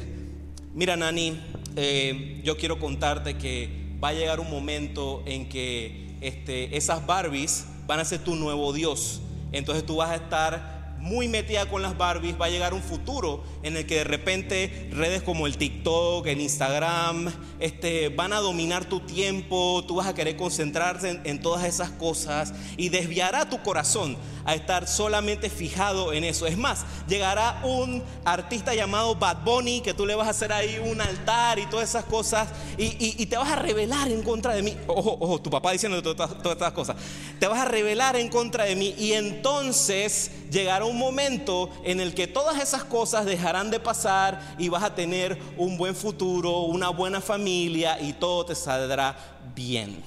mira 0.74 0.96
Nani, 0.96 1.40
eh, 1.76 2.40
yo 2.44 2.56
quiero 2.56 2.78
contarte 2.78 3.36
que 3.36 3.96
va 4.02 4.08
a 4.08 4.12
llegar 4.12 4.40
un 4.40 4.50
momento 4.50 5.22
en 5.26 5.48
que 5.48 6.16
este, 6.20 6.76
esas 6.76 7.06
Barbies 7.06 7.66
van 7.86 8.00
a 8.00 8.04
ser 8.04 8.20
tu 8.20 8.36
nuevo 8.36 8.72
Dios. 8.72 9.20
Entonces 9.52 9.84
tú 9.84 9.96
vas 9.96 10.10
a 10.10 10.16
estar 10.16 10.79
muy 11.00 11.28
metida 11.28 11.66
con 11.66 11.82
las 11.82 11.96
Barbies, 11.96 12.40
va 12.40 12.46
a 12.46 12.50
llegar 12.50 12.74
un 12.74 12.82
futuro 12.82 13.42
en 13.62 13.76
el 13.76 13.86
que 13.86 13.96
de 13.96 14.04
repente 14.04 14.88
redes 14.92 15.22
como 15.22 15.46
el 15.46 15.56
TikTok, 15.56 16.26
el 16.26 16.40
Instagram, 16.40 17.32
este, 17.58 18.10
van 18.10 18.32
a 18.32 18.40
dominar 18.40 18.84
tu 18.84 19.00
tiempo, 19.00 19.82
tú 19.88 19.96
vas 19.96 20.06
a 20.06 20.14
querer 20.14 20.36
concentrarte 20.36 21.20
en, 21.24 21.40
todas 21.40 21.64
esas 21.64 21.90
cosas 21.90 22.52
y 22.76 22.90
desviará 22.90 23.48
tu 23.48 23.62
corazón 23.62 24.16
a 24.44 24.54
estar 24.54 24.86
solamente 24.86 25.48
fijado 25.48 26.12
en 26.12 26.24
eso. 26.24 26.46
Es 26.46 26.58
más, 26.58 26.84
llegará 27.08 27.62
un 27.64 28.02
artista 28.24 28.74
llamado 28.74 29.14
Bad 29.14 29.42
Bunny 29.42 29.80
que 29.80 29.94
tú 29.94 30.04
le 30.04 30.14
vas 30.14 30.26
a 30.26 30.30
hacer 30.30 30.52
ahí 30.52 30.78
un 30.84 31.00
altar 31.00 31.58
y 31.58 31.66
todas 31.66 31.88
esas 31.88 32.04
cosas 32.04 32.48
y, 32.76 33.26
te 33.30 33.36
vas 33.36 33.50
a 33.52 33.56
rebelar 33.56 34.08
en 34.08 34.22
contra 34.22 34.54
de 34.54 34.62
mí. 34.62 34.76
Ojo, 34.86 35.16
ojo, 35.20 35.40
tu 35.40 35.50
papá 35.50 35.72
diciendo 35.72 36.02
todas, 36.02 36.36
todas 36.42 36.56
estas 36.56 36.72
cosas. 36.72 36.96
Te 37.38 37.46
vas 37.46 37.60
a 37.60 37.64
rebelar 37.64 38.16
en 38.16 38.28
contra 38.28 38.64
de 38.64 38.74
mí 38.74 38.94
y 38.98 39.12
entonces 39.12 40.30
llegará 40.50 40.84
un 40.84 40.98
momento 40.98 41.70
en 41.84 42.00
el 42.00 42.14
que 42.14 42.26
todas 42.26 42.60
esas 42.60 42.84
cosas 42.84 43.24
dejarán 43.24 43.70
de 43.70 43.80
pasar 43.80 44.56
y 44.58 44.68
vas 44.68 44.82
a 44.82 44.94
tener 44.94 45.38
un 45.56 45.76
buen 45.76 45.94
futuro, 45.94 46.60
una 46.60 46.88
buena 46.88 47.20
familia 47.20 48.00
y 48.00 48.12
todo 48.12 48.46
te 48.46 48.54
saldrá 48.54 49.16
bien. 49.54 50.02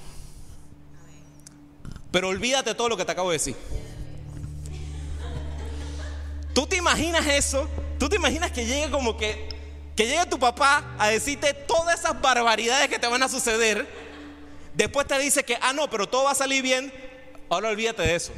Pero 2.10 2.28
olvídate 2.28 2.74
todo 2.74 2.88
lo 2.88 2.96
que 2.96 3.04
te 3.04 3.12
acabo 3.12 3.30
de 3.30 3.36
decir. 3.36 3.56
¿Tú 6.52 6.66
te 6.66 6.76
imaginas 6.76 7.26
eso? 7.26 7.68
¿Tú 7.98 8.08
te 8.08 8.16
imaginas 8.16 8.52
que 8.52 8.64
llegue 8.64 8.90
como 8.90 9.16
que 9.16 9.54
que 9.96 10.06
llegue 10.06 10.26
tu 10.26 10.38
papá 10.38 10.94
a 10.98 11.08
decirte 11.08 11.54
todas 11.54 12.00
esas 12.00 12.20
barbaridades 12.20 12.88
que 12.88 12.98
te 12.98 13.06
van 13.06 13.22
a 13.22 13.28
suceder? 13.28 13.86
Después 14.74 15.06
te 15.06 15.18
dice 15.18 15.44
que, 15.44 15.56
ah, 15.60 15.72
no, 15.72 15.88
pero 15.88 16.08
todo 16.08 16.24
va 16.24 16.32
a 16.32 16.34
salir 16.34 16.62
bien. 16.62 16.92
Ahora 17.48 17.68
olvídate 17.68 18.02
de 18.02 18.16
eso. 18.16 18.32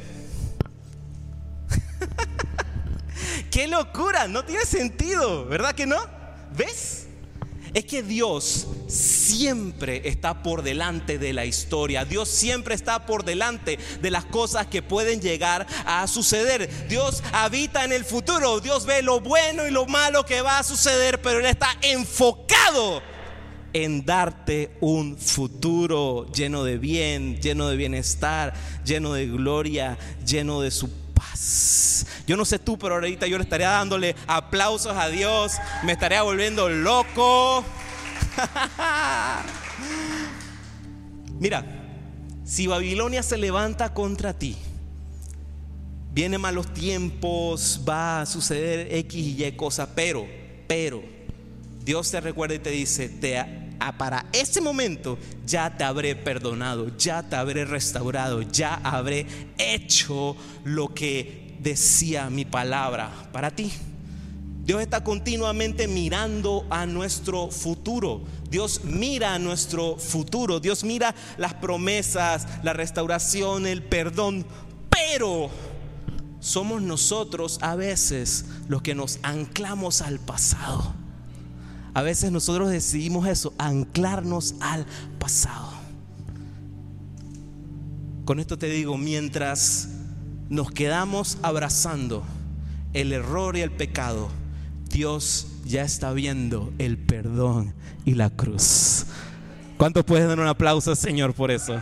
¡Qué 3.57 3.65
locura! 3.65 4.27
No 4.27 4.45
tiene 4.45 4.65
sentido, 4.65 5.45
¿verdad 5.45 5.73
que 5.73 5.87
no? 5.87 5.97
¿Ves? 6.55 7.07
Es 7.73 7.85
que 7.85 8.03
Dios 8.03 8.67
siempre 8.87 10.07
está 10.07 10.43
por 10.43 10.61
delante 10.61 11.17
de 11.17 11.33
la 11.33 11.43
historia. 11.43 12.05
Dios 12.05 12.29
siempre 12.29 12.75
está 12.75 13.07
por 13.07 13.25
delante 13.25 13.79
de 13.99 14.11
las 14.11 14.25
cosas 14.25 14.67
que 14.67 14.83
pueden 14.83 15.21
llegar 15.21 15.65
a 15.87 16.05
suceder. 16.05 16.69
Dios 16.87 17.23
habita 17.33 17.83
en 17.83 17.93
el 17.93 18.05
futuro. 18.05 18.59
Dios 18.59 18.85
ve 18.85 19.01
lo 19.01 19.21
bueno 19.21 19.65
y 19.65 19.71
lo 19.71 19.87
malo 19.87 20.23
que 20.23 20.41
va 20.41 20.59
a 20.59 20.63
suceder, 20.63 21.19
pero 21.23 21.39
Él 21.39 21.47
está 21.47 21.69
enfocado 21.81 23.01
en 23.73 24.05
darte 24.05 24.77
un 24.81 25.17
futuro 25.17 26.31
lleno 26.31 26.63
de 26.63 26.77
bien, 26.77 27.41
lleno 27.41 27.69
de 27.69 27.75
bienestar, 27.75 28.53
lleno 28.85 29.13
de 29.13 29.25
gloria, 29.25 29.97
lleno 30.23 30.61
de 30.61 30.69
su 30.69 31.06
yo 32.25 32.35
no 32.35 32.45
sé 32.45 32.59
tú, 32.59 32.77
pero 32.77 32.95
ahorita 32.95 33.27
yo 33.27 33.37
le 33.37 33.43
estaría 33.43 33.69
dándole 33.69 34.15
aplausos 34.27 34.97
a 34.97 35.09
Dios, 35.09 35.53
me 35.83 35.93
estaría 35.93 36.21
volviendo 36.21 36.69
loco. 36.69 37.63
Mira, 41.39 41.63
si 42.45 42.67
Babilonia 42.67 43.23
se 43.23 43.37
levanta 43.37 43.93
contra 43.93 44.33
ti, 44.33 44.57
vienen 46.11 46.41
malos 46.41 46.73
tiempos, 46.73 47.81
va 47.87 48.21
a 48.21 48.25
suceder 48.25 48.93
X 48.95 49.15
y 49.15 49.45
Y 49.45 49.51
cosas, 49.53 49.87
pero, 49.95 50.27
pero, 50.67 51.01
Dios 51.83 52.11
te 52.11 52.19
recuerda 52.19 52.55
y 52.55 52.59
te 52.59 52.71
dice, 52.71 53.07
te, 53.07 53.37
para 53.97 54.25
ese 54.31 54.61
momento 54.61 55.17
ya 55.45 55.75
te 55.75 55.83
habré 55.83 56.15
perdonado, 56.15 56.95
ya 56.97 57.23
te 57.23 57.35
habré 57.35 57.65
restaurado, 57.65 58.41
ya 58.41 58.75
habré 58.83 59.25
hecho 59.57 60.35
lo 60.63 60.93
que 60.93 61.57
decía 61.59 62.29
mi 62.29 62.45
palabra 62.45 63.11
para 63.31 63.51
ti. 63.51 63.71
Dios 64.67 64.81
está 64.81 65.01
continuamente 65.01 65.87
mirando 65.87 66.65
a 66.69 66.85
nuestro 66.85 67.49
futuro. 67.49 68.21
Dios 68.49 68.81
mira 68.83 69.33
a 69.33 69.39
nuestro 69.39 69.95
futuro. 69.95 70.59
Dios 70.59 70.83
mira 70.83 71.15
las 71.37 71.53
promesas, 71.53 72.45
la 72.63 72.73
restauración, 72.73 73.65
el 73.65 73.81
perdón. 73.81 74.45
Pero 74.89 75.49
somos 76.41 76.81
nosotros 76.81 77.59
a 77.61 77.75
veces 77.75 78.43
los 78.67 78.81
que 78.81 78.93
nos 78.93 79.19
anclamos 79.23 80.01
al 80.01 80.19
pasado. 80.19 80.96
A 81.97 82.03
veces 82.03 82.31
nosotros 82.31 82.69
decidimos 82.69 83.27
eso, 83.27 83.55
anclarnos 83.57 84.53
al 84.59 84.85
pasado. 85.17 85.71
Con 88.23 88.39
esto 88.39 88.59
te 88.59 88.67
digo, 88.67 88.99
mientras 88.99 89.89
nos 90.47 90.69
quedamos 90.69 91.39
abrazando 91.41 92.23
el 92.93 93.13
error 93.13 93.57
y 93.57 93.61
el 93.61 93.71
pecado, 93.71 94.29
Dios 94.91 95.47
ya 95.65 95.81
está 95.81 96.13
viendo 96.13 96.71
el 96.77 96.99
perdón 96.99 97.73
y 98.05 98.13
la 98.13 98.29
cruz. 98.29 99.07
¿Cuántos 99.79 100.05
pueden 100.05 100.27
dar 100.27 100.39
un 100.39 100.47
aplauso 100.47 100.95
Señor 100.95 101.33
por 101.33 101.49
eso? 101.49 101.81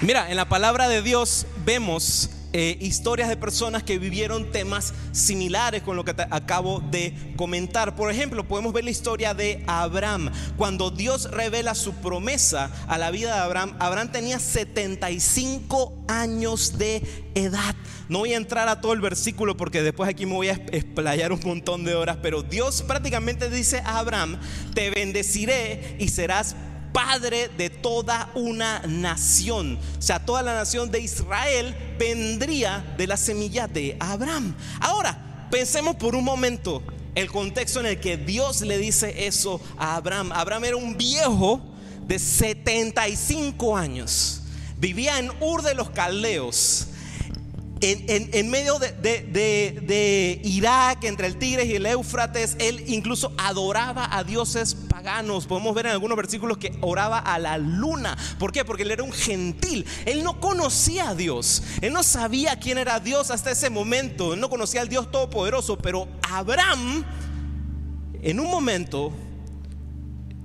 Mira, 0.00 0.30
en 0.30 0.36
la 0.36 0.48
palabra 0.48 0.86
de 0.86 1.02
Dios 1.02 1.48
vemos 1.66 2.30
eh, 2.56 2.78
historias 2.80 3.28
de 3.28 3.36
personas 3.36 3.82
que 3.82 3.98
vivieron 3.98 4.52
temas 4.52 4.94
similares 5.10 5.82
con 5.82 5.96
lo 5.96 6.04
que 6.04 6.14
acabo 6.30 6.78
de 6.78 7.12
comentar. 7.36 7.96
Por 7.96 8.12
ejemplo, 8.12 8.46
podemos 8.46 8.72
ver 8.72 8.84
la 8.84 8.90
historia 8.90 9.34
de 9.34 9.64
Abraham. 9.66 10.30
Cuando 10.56 10.92
Dios 10.92 11.28
revela 11.32 11.74
su 11.74 11.94
promesa 11.94 12.70
a 12.86 12.96
la 12.96 13.10
vida 13.10 13.34
de 13.34 13.40
Abraham, 13.40 13.74
Abraham 13.80 14.12
tenía 14.12 14.38
75 14.38 16.04
años 16.06 16.78
de 16.78 17.02
edad. 17.34 17.74
No 18.08 18.20
voy 18.20 18.34
a 18.34 18.36
entrar 18.36 18.68
a 18.68 18.80
todo 18.80 18.92
el 18.92 19.00
versículo 19.00 19.56
porque 19.56 19.82
después 19.82 20.08
aquí 20.08 20.24
me 20.24 20.34
voy 20.34 20.50
a 20.50 20.52
explayar 20.52 21.32
un 21.32 21.40
montón 21.44 21.82
de 21.82 21.96
horas, 21.96 22.18
pero 22.22 22.44
Dios 22.44 22.82
prácticamente 22.82 23.50
dice 23.50 23.80
a 23.84 23.98
Abraham, 23.98 24.38
te 24.74 24.90
bendeciré 24.90 25.96
y 25.98 26.06
serás 26.06 26.54
padre 26.94 27.48
de 27.48 27.68
toda 27.68 28.30
una 28.34 28.80
nación. 28.86 29.78
O 29.98 30.02
sea, 30.02 30.24
toda 30.24 30.42
la 30.42 30.54
nación 30.54 30.92
de 30.92 31.00
Israel 31.00 31.74
vendría 31.98 32.94
de 32.96 33.08
la 33.08 33.16
semilla 33.16 33.66
de 33.66 33.96
Abraham. 33.98 34.54
Ahora, 34.80 35.48
pensemos 35.50 35.96
por 35.96 36.14
un 36.14 36.24
momento 36.24 36.82
el 37.16 37.30
contexto 37.30 37.80
en 37.80 37.86
el 37.86 38.00
que 38.00 38.16
Dios 38.16 38.60
le 38.60 38.78
dice 38.78 39.26
eso 39.26 39.60
a 39.76 39.96
Abraham. 39.96 40.30
Abraham 40.32 40.64
era 40.64 40.76
un 40.76 40.96
viejo 40.96 41.60
de 42.06 42.18
75 42.18 43.76
años. 43.76 44.42
Vivía 44.78 45.18
en 45.18 45.32
Ur 45.40 45.62
de 45.62 45.74
los 45.74 45.90
Caldeos 45.90 46.86
en, 47.84 48.50
medio 48.50 48.78
de, 48.78 50.40
Irak, 50.44 51.04
entre 51.04 51.26
el 51.26 51.36
Tigres 51.36 51.66
y 51.66 51.76
el 51.76 51.86
Éufrates, 51.86 52.56
él 52.58 52.84
incluso 52.86 53.32
adoraba 53.36 54.08
a 54.16 54.24
dioses 54.24 54.74
paganos. 54.74 55.46
Podemos 55.46 55.74
ver 55.74 55.86
en 55.86 55.92
algunos 55.92 56.16
versículos 56.16 56.58
que 56.58 56.76
oraba 56.80 57.18
a 57.18 57.38
la 57.38 57.58
luna. 57.58 58.16
¿Por 58.38 58.52
qué? 58.52 58.64
Porque 58.64 58.82
él 58.82 58.90
era 58.90 59.02
un 59.02 59.12
gentil. 59.12 59.84
Él 60.06 60.24
no 60.24 60.40
conocía 60.40 61.10
a 61.10 61.14
Dios. 61.14 61.62
Él 61.80 61.92
no 61.92 62.02
sabía 62.02 62.58
quién 62.58 62.78
era 62.78 63.00
Dios 63.00 63.30
hasta 63.30 63.50
ese 63.50 63.70
momento. 63.70 64.34
Él 64.34 64.40
no 64.40 64.48
conocía 64.48 64.80
al 64.80 64.88
Dios 64.88 65.10
Todopoderoso. 65.10 65.76
Pero 65.78 66.08
Abraham, 66.22 67.04
en 68.22 68.40
un 68.40 68.50
momento, 68.50 69.12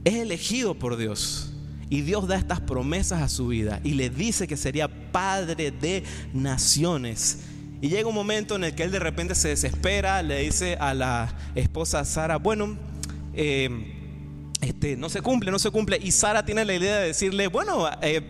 es 0.03 0.15
elegido 0.15 0.73
por 0.73 0.97
Dios. 0.97 1.48
Y 1.89 2.01
Dios 2.01 2.27
da 2.27 2.37
estas 2.37 2.59
promesas 2.61 3.21
a 3.21 3.29
su 3.29 3.47
vida 3.47 3.79
y 3.83 3.93
le 3.93 4.09
dice 4.09 4.47
que 4.47 4.57
sería 4.57 4.87
padre 5.11 5.71
de 5.71 6.03
naciones. 6.33 7.39
Y 7.81 7.89
llega 7.89 8.07
un 8.07 8.15
momento 8.15 8.55
en 8.57 8.65
el 8.65 8.75
que 8.75 8.83
él 8.83 8.91
de 8.91 8.99
repente 8.99 9.33
se 9.35 9.49
desespera, 9.49 10.21
le 10.21 10.41
dice 10.41 10.75
a 10.79 10.93
la 10.93 11.33
esposa 11.55 12.05
Sara, 12.05 12.37
bueno, 12.37 12.77
eh, 13.33 13.69
este, 14.61 14.97
no 14.97 15.09
se 15.09 15.21
cumple, 15.21 15.49
no 15.49 15.59
se 15.59 15.71
cumple. 15.71 15.97
Y 16.01 16.11
Sara 16.11 16.45
tiene 16.45 16.65
la 16.65 16.75
idea 16.75 16.97
de 16.97 17.07
decirle, 17.07 17.47
bueno, 17.47 17.89
eh, 18.01 18.21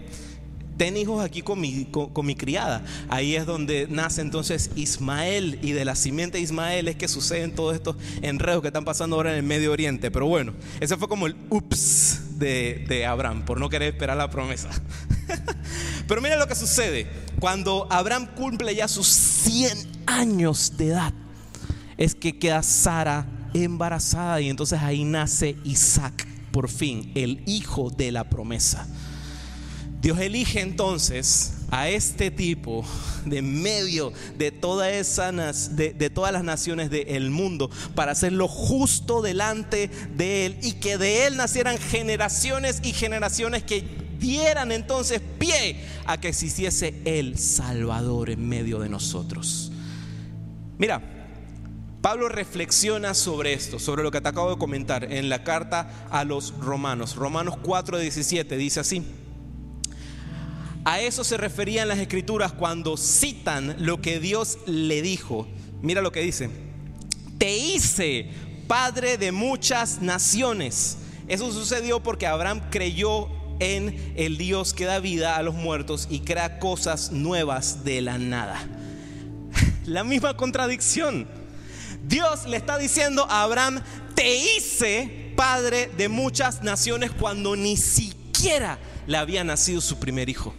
ten 0.78 0.96
hijos 0.96 1.22
aquí 1.22 1.42
con 1.42 1.60
mi, 1.60 1.86
con, 1.86 2.26
mi 2.26 2.36
criada. 2.36 2.86
Ahí 3.10 3.36
es 3.36 3.46
donde 3.46 3.88
nace 3.90 4.22
entonces 4.22 4.70
Ismael 4.76 5.60
y 5.62 5.72
de 5.74 5.84
la 5.84 5.96
simiente 5.96 6.38
de 6.38 6.44
Ismael 6.44 6.88
es 6.88 6.96
que 6.96 7.10
suceden 7.10 7.54
todos 7.56 7.76
estos 7.76 7.98
enredos 8.22 8.62
que 8.62 8.68
están 8.68 8.86
pasando 8.86 9.18
ahora 9.18 9.32
en 9.32 9.38
el 9.38 9.44
Medio 9.44 9.74
Oriente. 9.74 10.12
Pero 10.12 10.28
bueno, 10.28 10.54
ese 10.80 10.96
fue 10.96 11.10
como 11.10 11.28
el 11.28 11.36
ups 11.50 12.29
de, 12.40 13.06
Abraham 13.06 13.44
por 13.44 13.60
no 13.60 13.70
querer 13.70 13.94
esperar 13.94 14.18
la 14.18 14.30
promesa. 14.30 14.70
Pero 16.08 16.22
mira 16.22 16.38
lo 16.38 16.48
que 16.48 16.56
sucede. 16.56 17.08
Cuando 17.40 17.88
Abraham 17.92 18.28
cumple 18.36 18.74
ya 18.74 18.88
sus 18.88 19.08
100 19.08 20.04
años 20.08 20.78
de 20.78 20.88
edad, 20.88 21.14
es 21.98 22.16
que 22.16 22.40
queda 22.40 22.64
Sara 22.64 23.28
embarazada 23.54 24.42
y 24.42 24.50
entonces 24.50 24.80
ahí 24.82 25.04
nace 25.04 25.58
Isaac, 25.64 26.28
por 26.52 26.70
fin, 26.70 27.12
el 27.16 27.44
hijo 27.46 27.90
de 27.90 28.12
la 28.12 28.30
promesa. 28.30 28.88
Dios 30.02 30.18
elige 30.20 30.62
entonces 30.62 31.59
a 31.72 31.90
este 31.90 32.32
tipo 32.32 32.86
de 33.26 33.42
medio 33.42 34.12
de, 34.38 34.52
todas 34.52 35.76
de, 35.76 35.94
de 35.94 36.10
todas 36.10 36.32
las 36.32 36.44
naciones 36.44 36.90
del 36.90 37.30
mundo 37.30 37.70
para 37.96 38.12
hacerlo 38.12 38.48
justo 38.48 39.22
delante 39.22 39.90
de 40.16 40.46
él 40.46 40.58
y 40.62 40.74
que 40.74 40.98
de 40.98 41.28
él 41.28 41.38
nacieran 41.38 41.78
generaciones 41.78 42.82
y 42.84 42.94
generaciones 42.94 43.64
que 43.64 43.84
dieran 44.20 44.72
entonces 44.72 45.22
pie 45.40 45.84
a 46.06 46.20
que 46.20 46.30
existiese 46.30 47.02
el 47.06 47.38
Salvador 47.38 48.30
en 48.30 48.48
medio 48.48 48.80
de 48.80 48.90
nosotros. 48.90 49.72
Mira, 50.78 51.02
Pablo 52.02 52.30
reflexiona 52.30 53.14
sobre 53.14 53.54
esto, 53.54 53.80
sobre 53.80 54.04
lo 54.04 54.12
que 54.12 54.22
te 54.22 54.30
acabo 54.30 54.52
de 54.52 54.58
comentar 54.58 55.12
en 55.12 55.28
la 55.30 55.44
carta 55.44 56.08
a 56.10 56.24
los 56.24 56.54
romanos. 56.60 57.16
Romanos 57.16 57.56
4:17 57.62 58.56
dice 58.58 58.80
así. 58.80 59.04
A 60.90 61.02
eso 61.02 61.24
se 61.24 61.38
referían 61.38 61.88
las 61.88 62.00
escrituras 62.00 62.52
cuando 62.52 62.98
citan 62.98 63.76
lo 63.78 64.02
que 64.02 64.20
Dios 64.20 64.58
le 64.66 65.04
dijo. 65.04 65.48
Mira 65.84 66.02
lo 66.02 66.12
que 66.12 66.22
dice. 66.22 66.50
Te 67.38 67.56
hice 67.56 68.32
padre 68.68 69.20
de 69.20 69.32
muchas 69.32 70.02
naciones. 70.02 70.98
Eso 71.28 71.52
sucedió 71.52 72.02
porque 72.02 72.26
Abraham 72.26 72.72
creyó 72.72 73.28
en 73.60 74.14
el 74.16 74.40
Dios 74.40 74.74
que 74.74 74.86
da 74.86 75.00
vida 75.00 75.36
a 75.36 75.44
los 75.44 75.54
muertos 75.54 76.08
y 76.10 76.22
crea 76.22 76.58
cosas 76.58 77.12
nuevas 77.12 77.84
de 77.84 78.02
la 78.02 78.18
nada. 78.18 78.60
La 79.86 80.04
misma 80.04 80.36
contradicción. 80.38 81.28
Dios 82.08 82.48
le 82.48 82.58
está 82.58 82.80
diciendo 82.80 83.28
a 83.30 83.44
Abraham, 83.44 83.84
te 84.16 84.36
hice 84.36 85.34
padre 85.36 85.92
de 85.96 86.10
muchas 86.10 86.64
naciones 86.64 87.12
cuando 87.12 87.56
ni 87.56 87.78
siquiera 87.78 88.80
le 89.06 89.18
había 89.18 89.44
nacido 89.44 89.82
su 89.82 90.00
primer 90.00 90.30
hijo. 90.30 90.56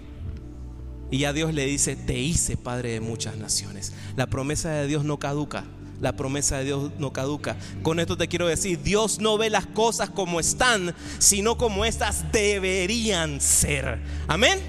Y 1.10 1.18
ya 1.18 1.32
Dios 1.32 1.52
le 1.52 1.66
dice, 1.66 1.96
te 1.96 2.18
hice 2.18 2.56
padre 2.56 2.92
de 2.92 3.00
muchas 3.00 3.36
naciones. 3.36 3.92
La 4.16 4.28
promesa 4.28 4.70
de 4.70 4.86
Dios 4.86 5.04
no 5.04 5.18
caduca. 5.18 5.64
La 6.00 6.16
promesa 6.16 6.58
de 6.58 6.64
Dios 6.64 6.92
no 6.98 7.12
caduca. 7.12 7.56
Con 7.82 8.00
esto 8.00 8.16
te 8.16 8.28
quiero 8.28 8.46
decir, 8.46 8.82
Dios 8.82 9.18
no 9.18 9.36
ve 9.36 9.50
las 9.50 9.66
cosas 9.66 10.08
como 10.08 10.40
están, 10.40 10.94
sino 11.18 11.58
como 11.58 11.84
estas 11.84 12.30
deberían 12.32 13.40
ser. 13.40 14.00
Amén. 14.28 14.60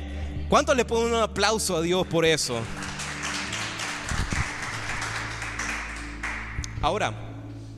¿Cuánto 0.49 0.73
le 0.73 0.83
ponen 0.83 1.13
un 1.13 1.21
aplauso 1.21 1.77
a 1.77 1.81
Dios 1.81 2.05
por 2.07 2.25
eso? 2.25 2.59
Ahora, 6.81 7.13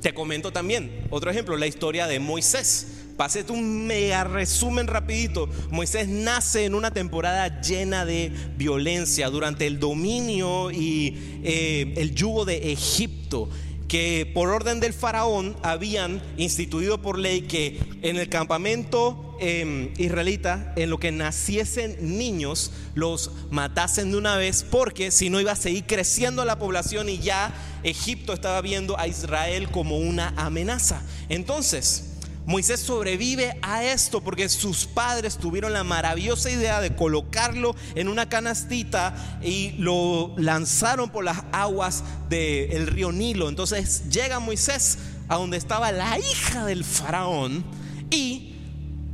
te 0.02 0.13
comento 0.13 0.52
también 0.52 1.06
otro 1.12 1.30
ejemplo, 1.30 1.58
la 1.58 1.67
historia 1.67 2.08
de 2.08 2.19
Moisés. 2.19 3.03
Pasé 3.17 3.45
un 3.49 3.86
mega 3.86 4.23
resumen 4.23 4.88
rapidito. 4.88 5.47
Moisés 5.69 6.08
nace 6.08 6.65
en 6.65 6.73
una 6.73 6.91
temporada 6.91 7.62
llena 7.62 8.06
de 8.06 8.32
violencia 8.58 9.30
durante 9.30 9.67
el 9.67 9.80
dominio 9.80 10.71
y 10.71 11.41
eh, 11.43 11.93
el 11.97 12.15
yugo 12.15 12.45
de 12.45 12.71
Egipto 12.71 13.49
que 13.93 14.26
por 14.34 14.49
orden 14.49 14.80
del 14.80 14.91
faraón 14.91 15.56
habían 15.62 16.19
instituido 16.38 16.99
por 17.04 17.19
ley 17.19 17.41
que 17.41 17.80
en 18.02 18.17
el 18.17 18.28
campamento 18.28 19.38
em, 19.39 19.93
israelita, 19.97 20.73
en 20.76 20.89
lo 20.89 20.97
que 20.97 21.12
naciesen 21.12 22.17
niños, 22.17 22.71
los 22.95 23.30
matasen 23.52 24.10
de 24.10 24.17
una 24.17 24.36
vez, 24.36 24.65
porque 24.67 25.12
si 25.12 25.30
no 25.30 25.39
iba 25.39 25.52
a 25.52 25.56
seguir 25.56 25.84
creciendo 25.86 26.43
la 26.43 26.58
población 26.58 27.08
y 27.08 27.19
ya 27.19 27.54
Egipto 27.84 28.34
estaba 28.34 28.62
viendo 28.62 28.97
a 28.97 29.06
Israel 29.06 29.69
como 29.69 29.99
una 29.99 30.34
amenaza. 30.38 31.04
Entonces, 31.30 32.12
Moisés 32.45 32.82
sobrevive 32.82 33.58
a 33.62 33.84
esto 33.84 34.21
porque 34.21 34.49
sus 34.49 34.86
padres 34.86 35.38
tuvieron 35.38 35.71
la 35.71 35.84
maravillosa 35.84 36.49
idea 36.49 36.82
de 36.82 36.95
colocarlo 36.95 37.75
en 37.95 38.10
una 38.10 38.27
canastita 38.27 39.39
y 39.41 39.71
lo 39.77 40.34
lanzaron 40.38 41.10
por 41.10 41.23
las 41.23 41.43
aguas 41.51 42.03
del 42.29 42.88
río 42.88 43.12
Nilo. 43.12 43.47
Entonces 43.47 44.10
llega 44.10 44.39
Moisés 44.39 44.97
a 45.29 45.36
donde 45.36 45.58
estaba 45.58 45.91
la 45.91 46.19
hija 46.19 46.65
del 46.65 46.84
faraón 46.84 47.63
y 48.12 48.56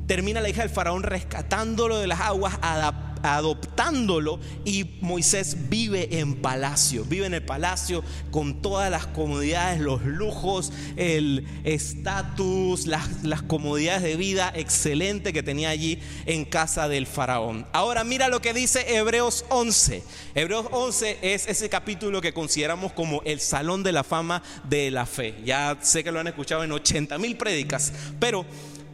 termina 0.08 0.42
la 0.42 0.50
hija 0.50 0.62
del 0.62 0.72
faraón 0.72 1.04
rescatándolo 1.04 2.00
de 2.00 2.08
las 2.08 2.22
aguas, 2.22 2.58
adaptándolo 2.62 3.09
adoptándolo 3.24 4.40
y 4.66 4.98
Moisés 5.02 5.70
vive 5.70 6.20
en 6.20 6.36
palacio, 6.36 7.06
vive 7.06 7.26
en 7.26 7.34
el 7.34 7.44
palacio 7.44 8.04
con 8.32 8.62
todas 8.62 8.90
las 8.92 9.08
comodidades, 9.08 9.80
los 9.80 10.04
lujos, 10.04 10.72
el 10.96 11.46
estatus, 11.64 12.88
las, 12.88 13.24
las 13.24 13.42
comodidades 13.42 14.04
de 14.04 14.16
vida 14.16 14.52
excelente 14.56 15.34
que 15.34 15.44
tenía 15.44 15.70
allí 15.70 16.00
en 16.26 16.46
casa 16.46 16.88
del 16.88 17.08
faraón. 17.08 17.66
Ahora 17.74 18.04
mira 18.04 18.28
lo 18.28 18.42
que 18.42 18.54
dice 18.54 18.96
Hebreos 18.96 19.46
11. 19.50 20.04
Hebreos 20.36 20.68
11 20.72 21.20
es 21.22 21.48
ese 21.48 21.70
capítulo 21.70 22.22
que 22.22 22.34
consideramos 22.34 22.94
como 22.94 23.22
el 23.24 23.40
salón 23.40 23.84
de 23.84 23.92
la 23.92 24.04
fama 24.04 24.44
de 24.70 24.92
la 24.92 25.06
fe. 25.06 25.36
Ya 25.46 25.78
sé 25.82 26.04
que 26.04 26.12
lo 26.12 26.20
han 26.20 26.28
escuchado 26.28 26.64
en 26.64 26.72
80 26.72 27.18
mil 27.18 27.36
prédicas, 27.38 27.92
pero 28.20 28.46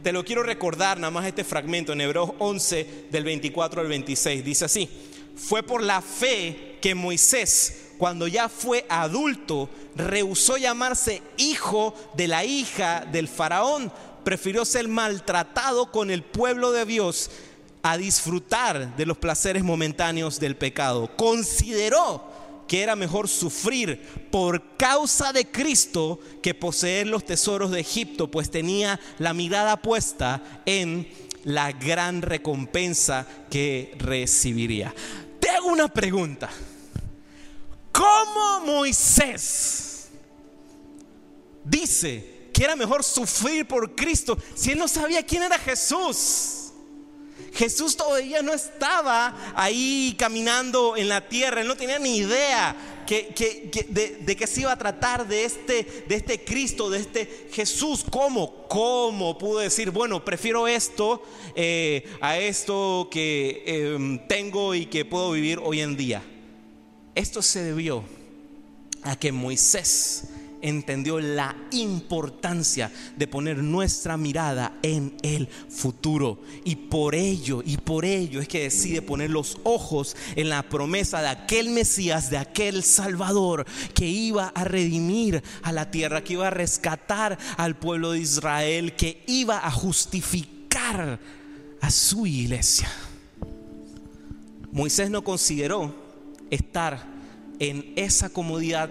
te 0.06 0.12
lo 0.12 0.24
quiero 0.24 0.44
recordar 0.44 1.00
nada 1.00 1.10
más 1.10 1.26
este 1.26 1.42
fragmento 1.42 1.92
en 1.92 2.00
Hebreos 2.00 2.30
11 2.38 3.08
del 3.10 3.24
24 3.24 3.80
al 3.80 3.88
26. 3.88 4.44
Dice 4.44 4.64
así, 4.64 4.88
fue 5.34 5.64
por 5.64 5.82
la 5.82 6.00
fe 6.00 6.78
que 6.80 6.94
Moisés, 6.94 7.88
cuando 7.98 8.28
ya 8.28 8.48
fue 8.48 8.86
adulto, 8.88 9.68
rehusó 9.96 10.58
llamarse 10.58 11.22
hijo 11.38 11.92
de 12.16 12.28
la 12.28 12.44
hija 12.44 13.04
del 13.04 13.26
faraón, 13.26 13.90
prefirió 14.22 14.64
ser 14.64 14.86
maltratado 14.86 15.90
con 15.90 16.12
el 16.12 16.22
pueblo 16.22 16.70
de 16.70 16.84
Dios 16.84 17.28
a 17.82 17.96
disfrutar 17.96 18.94
de 18.94 19.06
los 19.06 19.18
placeres 19.18 19.64
momentáneos 19.64 20.38
del 20.38 20.54
pecado. 20.54 21.10
Consideró 21.16 22.35
que 22.66 22.82
era 22.82 22.96
mejor 22.96 23.28
sufrir 23.28 24.00
por 24.30 24.76
causa 24.76 25.32
de 25.32 25.46
Cristo 25.50 26.20
que 26.42 26.54
poseer 26.54 27.06
los 27.06 27.24
tesoros 27.24 27.70
de 27.70 27.80
Egipto, 27.80 28.30
pues 28.30 28.50
tenía 28.50 28.98
la 29.18 29.34
mirada 29.34 29.76
puesta 29.80 30.62
en 30.66 31.08
la 31.44 31.72
gran 31.72 32.22
recompensa 32.22 33.26
que 33.50 33.94
recibiría. 33.98 34.94
Te 35.38 35.50
hago 35.50 35.68
una 35.68 35.88
pregunta. 35.88 36.50
¿Cómo 37.92 38.60
Moisés 38.66 40.08
dice 41.64 42.50
que 42.52 42.64
era 42.64 42.76
mejor 42.76 43.04
sufrir 43.04 43.66
por 43.66 43.94
Cristo 43.94 44.36
si 44.54 44.72
él 44.72 44.78
no 44.78 44.88
sabía 44.88 45.24
quién 45.24 45.44
era 45.44 45.58
Jesús? 45.58 46.55
Jesús 47.54 47.96
todavía 47.96 48.42
no 48.42 48.52
estaba 48.52 49.52
ahí 49.54 50.14
caminando 50.18 50.96
en 50.96 51.08
la 51.08 51.26
tierra, 51.26 51.62
él 51.62 51.68
no 51.68 51.76
tenía 51.76 51.98
ni 51.98 52.18
idea 52.18 52.96
de, 53.06 54.36
qué 54.36 54.46
se 54.46 54.62
iba 54.62 54.72
a 54.72 54.76
tratar 54.76 55.26
de 55.26 55.44
este, 55.44 56.04
de 56.08 56.14
este 56.14 56.44
Cristo, 56.44 56.90
de 56.90 56.98
este 56.98 57.48
Jesús. 57.52 58.04
¿Cómo? 58.08 58.66
¿Cómo 58.68 59.38
pudo 59.38 59.60
decir, 59.60 59.90
bueno, 59.90 60.24
prefiero 60.24 60.66
esto 60.68 61.22
eh, 61.54 62.04
a 62.20 62.38
esto 62.38 63.08
que 63.10 63.62
em, 63.66 64.18
tengo 64.26 64.74
y 64.74 64.86
que 64.86 65.04
puedo 65.04 65.32
vivir 65.32 65.60
hoy 65.62 65.80
en 65.80 65.96
día? 65.96 66.22
Esto 67.14 67.42
se 67.42 67.62
debió 67.62 68.04
a 69.02 69.16
que 69.16 69.32
Moisés 69.32 70.24
entendió 70.62 71.20
la 71.20 71.56
importancia 71.70 72.90
de 73.16 73.26
poner 73.26 73.58
nuestra 73.58 74.16
mirada 74.16 74.78
en 74.82 75.16
el 75.22 75.46
futuro. 75.46 76.40
Y 76.64 76.76
por 76.76 77.14
ello, 77.14 77.62
y 77.64 77.76
por 77.76 78.04
ello 78.04 78.40
es 78.40 78.48
que 78.48 78.62
decide 78.64 79.02
poner 79.02 79.30
los 79.30 79.58
ojos 79.64 80.16
en 80.34 80.48
la 80.48 80.62
promesa 80.62 81.20
de 81.22 81.28
aquel 81.28 81.70
Mesías, 81.70 82.30
de 82.30 82.38
aquel 82.38 82.82
Salvador 82.82 83.66
que 83.94 84.06
iba 84.06 84.48
a 84.54 84.64
redimir 84.64 85.42
a 85.62 85.72
la 85.72 85.90
tierra, 85.90 86.22
que 86.22 86.34
iba 86.34 86.48
a 86.48 86.50
rescatar 86.50 87.38
al 87.56 87.76
pueblo 87.76 88.12
de 88.12 88.20
Israel, 88.20 88.94
que 88.94 89.22
iba 89.26 89.66
a 89.66 89.70
justificar 89.70 91.18
a 91.80 91.90
su 91.90 92.26
iglesia. 92.26 92.88
Moisés 94.72 95.10
no 95.10 95.24
consideró 95.24 95.94
estar 96.50 97.06
en 97.58 97.92
esa 97.96 98.28
comodidad 98.28 98.90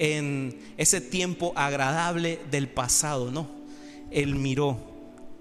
en 0.00 0.58
ese 0.78 1.02
tiempo 1.02 1.52
agradable 1.54 2.40
del 2.50 2.68
pasado, 2.68 3.30
no. 3.30 3.46
Él 4.10 4.34
miró 4.34 4.78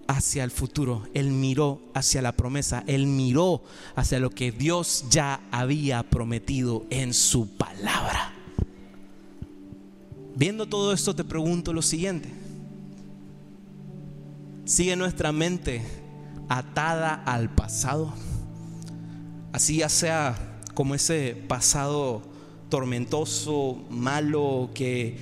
hacia 0.05 0.43
el 0.43 0.51
futuro, 0.51 1.07
él 1.13 1.31
miró 1.31 1.81
hacia 1.93 2.21
la 2.21 2.33
promesa, 2.33 2.83
él 2.85 3.07
miró 3.07 3.63
hacia 3.95 4.19
lo 4.19 4.29
que 4.31 4.51
Dios 4.51 5.05
ya 5.09 5.39
había 5.49 6.03
prometido 6.03 6.85
en 6.89 7.13
su 7.13 7.55
palabra. 7.55 8.33
Viendo 10.35 10.67
todo 10.67 10.91
esto 10.91 11.15
te 11.15 11.23
pregunto 11.23 11.71
lo 11.71 11.81
siguiente. 11.81 12.29
¿Sigue 14.65 14.97
nuestra 14.97 15.31
mente 15.31 15.81
atada 16.49 17.13
al 17.13 17.49
pasado? 17.55 18.13
Así 19.53 19.77
ya 19.77 19.89
sea 19.89 20.59
como 20.73 20.95
ese 20.95 21.41
pasado 21.47 22.28
tormentoso, 22.69 23.83
malo, 23.89 24.69
que 24.73 25.17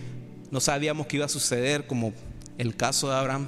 no 0.52 0.60
sabíamos 0.60 1.08
que 1.08 1.18
iba 1.18 1.26
a 1.26 1.30
suceder, 1.30 1.88
como 1.88 2.14
el 2.58 2.76
caso 2.76 3.10
de 3.10 3.16
Abraham, 3.16 3.48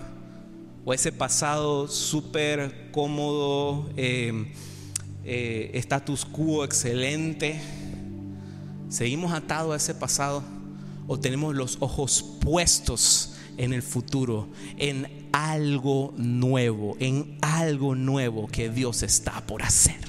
o 0.86 0.94
ese 0.94 1.12
pasado 1.12 1.88
súper 1.88 2.90
cómodo, 2.92 3.90
eh, 3.98 4.52
eh, 5.24 5.72
status 5.76 6.26
quo 6.26 6.64
excelente. 6.64 7.60
¿Seguimos 8.90 9.34
atados 9.34 9.74
a 9.74 9.76
ese 9.76 9.94
pasado 9.94 10.44
o 11.08 11.20
tenemos 11.20 11.56
los 11.56 11.78
ojos 11.80 12.24
puestos 12.42 13.36
en 13.58 13.74
el 13.74 13.84
futuro, 13.84 14.48
en 14.78 15.30
algo 15.32 16.14
nuevo, 16.18 16.96
en 17.00 17.38
algo 17.42 17.94
nuevo 17.94 18.48
que 18.48 18.70
Dios 18.70 19.04
está 19.04 19.46
por 19.46 19.62
hacer? 19.62 20.00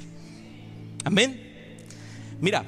Amén. 1.04 1.48
Mira, 2.40 2.64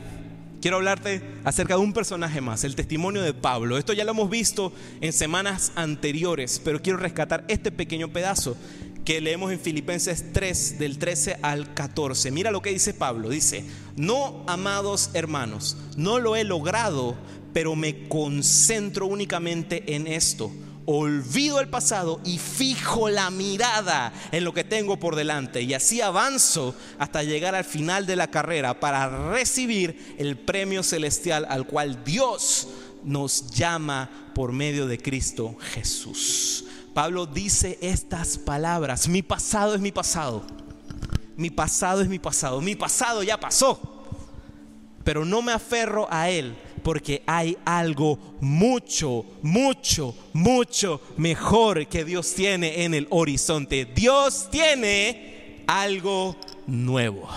quiero 0.63 0.77
hablarte 0.77 1.21
acerca 1.45 1.75
de 1.75 1.81
un 1.81 1.93
personaje 1.93 2.41
más, 2.41 2.63
el 2.63 2.77
testimonio 2.77 3.21
de 3.21 3.35
Pablo. 3.35 3.77
Esto 3.77 3.93
ya 3.93 4.05
lo 4.05 4.13
hemos 4.13 4.31
visto 4.31 4.73
en 5.01 5.13
semanas 5.13 5.73
anteriores, 5.75 6.61
pero 6.65 6.81
quiero 6.81 6.99
rescatar 6.99 7.45
este 7.49 7.73
pequeño 7.73 8.13
pedazo 8.13 8.57
que 9.05 9.21
leemos 9.21 9.51
en 9.51 9.59
Filipenses 9.59 10.33
3 10.33 10.79
del 10.79 10.99
13 10.99 11.41
al 11.43 11.75
14. 11.75 12.31
Mira 12.31 12.53
lo 12.53 12.63
que 12.63 12.71
dice 12.71 12.95
Pablo. 12.95 13.29
Dice, 13.29 13.65
no, 13.97 14.45
amados 14.47 15.11
hermanos, 15.15 15.77
no 15.97 16.21
lo 16.21 16.37
he 16.37 16.45
logrado, 16.45 17.17
pero 17.53 17.75
me 17.75 18.07
concentro 18.07 19.07
únicamente 19.07 19.97
en 19.97 20.07
esto 20.07 20.53
olvido 20.87 21.61
el 21.61 21.69
pasado 21.69 22.21
y 22.25 22.39
fijo 22.39 23.09
la 23.09 23.31
mirada 23.31 24.13
en 24.33 24.45
lo 24.45 24.53
que 24.53 24.65
tengo 24.65 24.99
por 24.99 25.17
delante. 25.17 25.63
Y 25.63 25.75
así 25.75 26.01
avanzo 26.01 26.75
hasta 26.99 27.23
llegar 27.23 27.55
al 27.55 27.65
final 27.65 28.07
de 28.07 28.17
la 28.17 28.31
carrera 28.31 28.79
para 28.81 29.31
recibir 29.31 30.17
el 30.19 30.37
premio 30.37 30.83
celestial 30.83 31.47
al 31.49 31.67
cual 31.67 32.05
Dios 32.05 32.69
nos 33.05 33.51
llama 33.51 34.11
por 34.35 34.53
medio 34.53 34.87
de 34.87 34.99
Cristo 34.99 35.57
Jesús. 35.75 36.65
Pablo 36.95 37.27
dice 37.27 37.79
estas 37.81 38.39
palabras, 38.39 39.09
mi 39.09 39.23
pasado 39.23 39.75
es 39.75 39.81
mi 39.81 39.93
pasado, 39.93 40.45
mi 41.37 41.51
pasado 41.51 42.03
es 42.03 42.09
mi 42.09 42.19
pasado, 42.19 42.61
mi 42.61 42.75
pasado 42.75 43.23
ya 43.23 43.41
pasó, 43.41 44.07
pero 45.03 45.25
no 45.25 45.41
me 45.41 45.53
aferro 45.53 46.07
a 46.11 46.29
él 46.29 46.55
porque 46.83 47.23
hay 47.27 47.57
algo 47.65 48.19
mucho, 48.41 49.25
mucho, 49.43 50.15
mucho 50.33 51.01
mejor 51.17 51.87
que 51.87 52.05
Dios 52.05 52.35
tiene 52.35 52.85
en 52.85 52.95
el 52.95 53.07
horizonte. 53.11 53.85
Dios 53.85 54.49
tiene 54.51 55.65
algo 55.67 56.37
nuevo. 56.67 57.29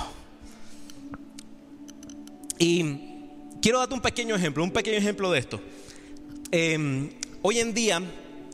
Y 2.58 2.84
quiero 3.62 3.80
darte 3.80 3.94
un 3.94 4.02
pequeño 4.02 4.36
ejemplo, 4.36 4.64
un 4.64 4.72
pequeño 4.72 4.98
ejemplo 4.98 5.32
de 5.32 5.40
esto. 5.40 5.62
Em, 6.52 7.10
hoy 7.42 7.60
en 7.60 7.74
día, 7.74 8.02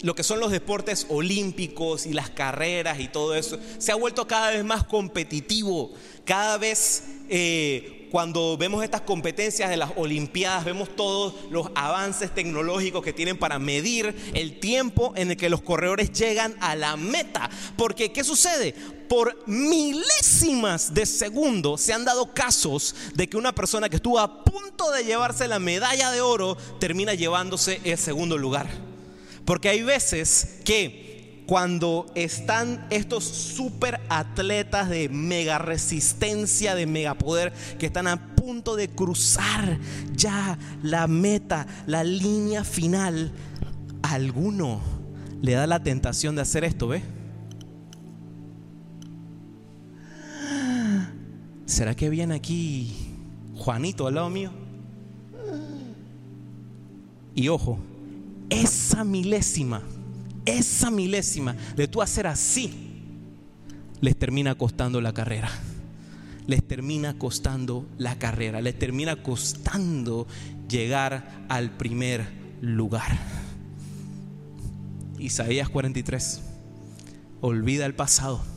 lo 0.02 0.16
que 0.16 0.24
son 0.24 0.40
los 0.40 0.52
deportes 0.52 1.06
olímpicos 1.10 2.06
y 2.06 2.14
las 2.14 2.30
carreras 2.30 3.00
y 3.00 3.08
todo 3.08 3.36
eso, 3.36 3.60
se 3.78 3.92
ha 3.92 3.96
vuelto 3.96 4.28
cada 4.28 4.52
vez 4.52 4.64
más 4.64 4.84
competitivo, 4.86 5.94
cada 6.26 6.58
vez 6.58 7.04
eh, 7.30 8.01
cuando 8.12 8.58
vemos 8.58 8.84
estas 8.84 9.02
competencias 9.02 9.70
de 9.70 9.78
las 9.78 9.92
Olimpiadas, 9.96 10.66
vemos 10.66 10.94
todos 10.96 11.34
los 11.50 11.68
avances 11.76 12.36
tecnológicos 12.36 13.04
que 13.04 13.14
tienen 13.14 13.38
para 13.38 13.58
medir 13.58 14.14
el 14.34 14.60
tiempo 14.60 15.14
en 15.16 15.32
el 15.32 15.38
que 15.38 15.50
los 15.50 15.62
corredores 15.62 16.12
llegan 16.12 16.56
a 16.60 16.76
la 16.76 16.98
meta. 16.98 17.50
Porque, 17.78 18.12
¿qué 18.12 18.26
sucede? 18.26 18.74
Por 19.08 19.48
milésimas 19.48 20.94
de 20.94 21.06
segundo 21.06 21.78
se 21.78 21.94
han 21.94 22.04
dado 22.04 22.34
casos 22.34 22.96
de 23.16 23.28
que 23.28 23.38
una 23.38 23.56
persona 23.56 23.88
que 23.88 23.96
estuvo 23.96 24.20
a 24.20 24.44
punto 24.44 24.92
de 24.92 25.06
llevarse 25.06 25.48
la 25.48 25.60
medalla 25.60 26.12
de 26.12 26.20
oro 26.20 26.58
termina 26.80 27.14
llevándose 27.14 27.80
el 27.86 27.98
segundo 27.98 28.38
lugar. 28.38 28.68
Porque 29.46 29.70
hay 29.70 29.84
veces 29.84 30.60
que 30.66 31.11
cuando 31.52 32.06
están 32.16 32.88
estos 32.92 33.26
super 33.26 34.00
atletas 34.08 34.88
de 34.88 35.10
mega 35.10 35.58
resistencia, 35.58 36.76
de 36.76 36.86
mega 36.86 37.14
poder, 37.14 37.52
que 37.78 37.88
están 37.88 38.08
a 38.08 38.36
punto 38.38 38.78
de 38.78 38.88
cruzar 38.88 39.78
ya 40.16 40.58
la 40.82 41.08
meta, 41.08 41.68
la 41.88 42.06
línea 42.06 42.64
final, 42.64 43.34
alguno 44.02 44.80
le 45.42 45.52
da 45.52 45.68
la 45.68 45.84
tentación 45.84 46.38
de 46.38 46.42
hacer 46.44 46.64
esto, 46.64 46.88
¿ve? 46.88 47.04
¿Será 51.66 51.94
que 51.96 52.10
viene 52.10 52.34
aquí 52.34 52.96
Juanito 53.58 54.08
al 54.08 54.16
lado 54.16 54.30
mío? 54.30 54.54
Y 57.36 57.50
ojo, 57.50 57.78
esa 58.50 59.04
milésima 59.04 59.82
esa 60.46 60.92
milésima 60.92 61.56
de 61.76 61.88
tú 61.88 62.02
hacer 62.02 62.28
así, 62.28 63.04
les 64.02 64.18
termina 64.18 64.56
costando 64.56 65.02
la 65.02 65.14
carrera. 65.14 65.50
Les 66.48 66.68
termina 66.68 67.18
costando 67.20 67.88
la 67.98 68.18
carrera, 68.18 68.62
les 68.62 68.78
termina 68.78 69.22
costando 69.22 70.28
llegar 70.68 71.46
al 71.50 71.70
primer 71.78 72.26
lugar. 72.62 73.18
Isaías 75.20 75.70
43. 75.70 76.42
Olvida 77.42 77.86
el 77.86 77.94
pasado 77.94 78.51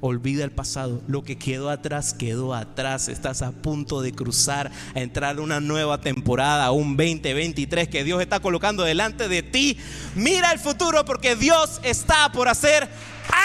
Olvida 0.00 0.44
el 0.44 0.52
pasado. 0.52 1.02
Lo 1.08 1.24
que 1.24 1.36
quedó 1.38 1.70
atrás, 1.70 2.14
quedó 2.14 2.54
atrás. 2.54 3.08
Estás 3.08 3.42
a 3.42 3.50
punto 3.50 4.00
de 4.00 4.12
cruzar, 4.12 4.70
a 4.94 5.00
entrar 5.00 5.40
una 5.40 5.60
nueva 5.60 6.00
temporada, 6.00 6.70
un 6.70 6.96
2023 6.96 7.88
que 7.88 8.04
Dios 8.04 8.20
está 8.20 8.40
colocando 8.40 8.84
delante 8.84 9.28
de 9.28 9.42
ti. 9.42 9.76
Mira 10.14 10.52
el 10.52 10.60
futuro 10.60 11.04
porque 11.04 11.34
Dios 11.34 11.80
está 11.82 12.30
por 12.30 12.48
hacer 12.48 12.88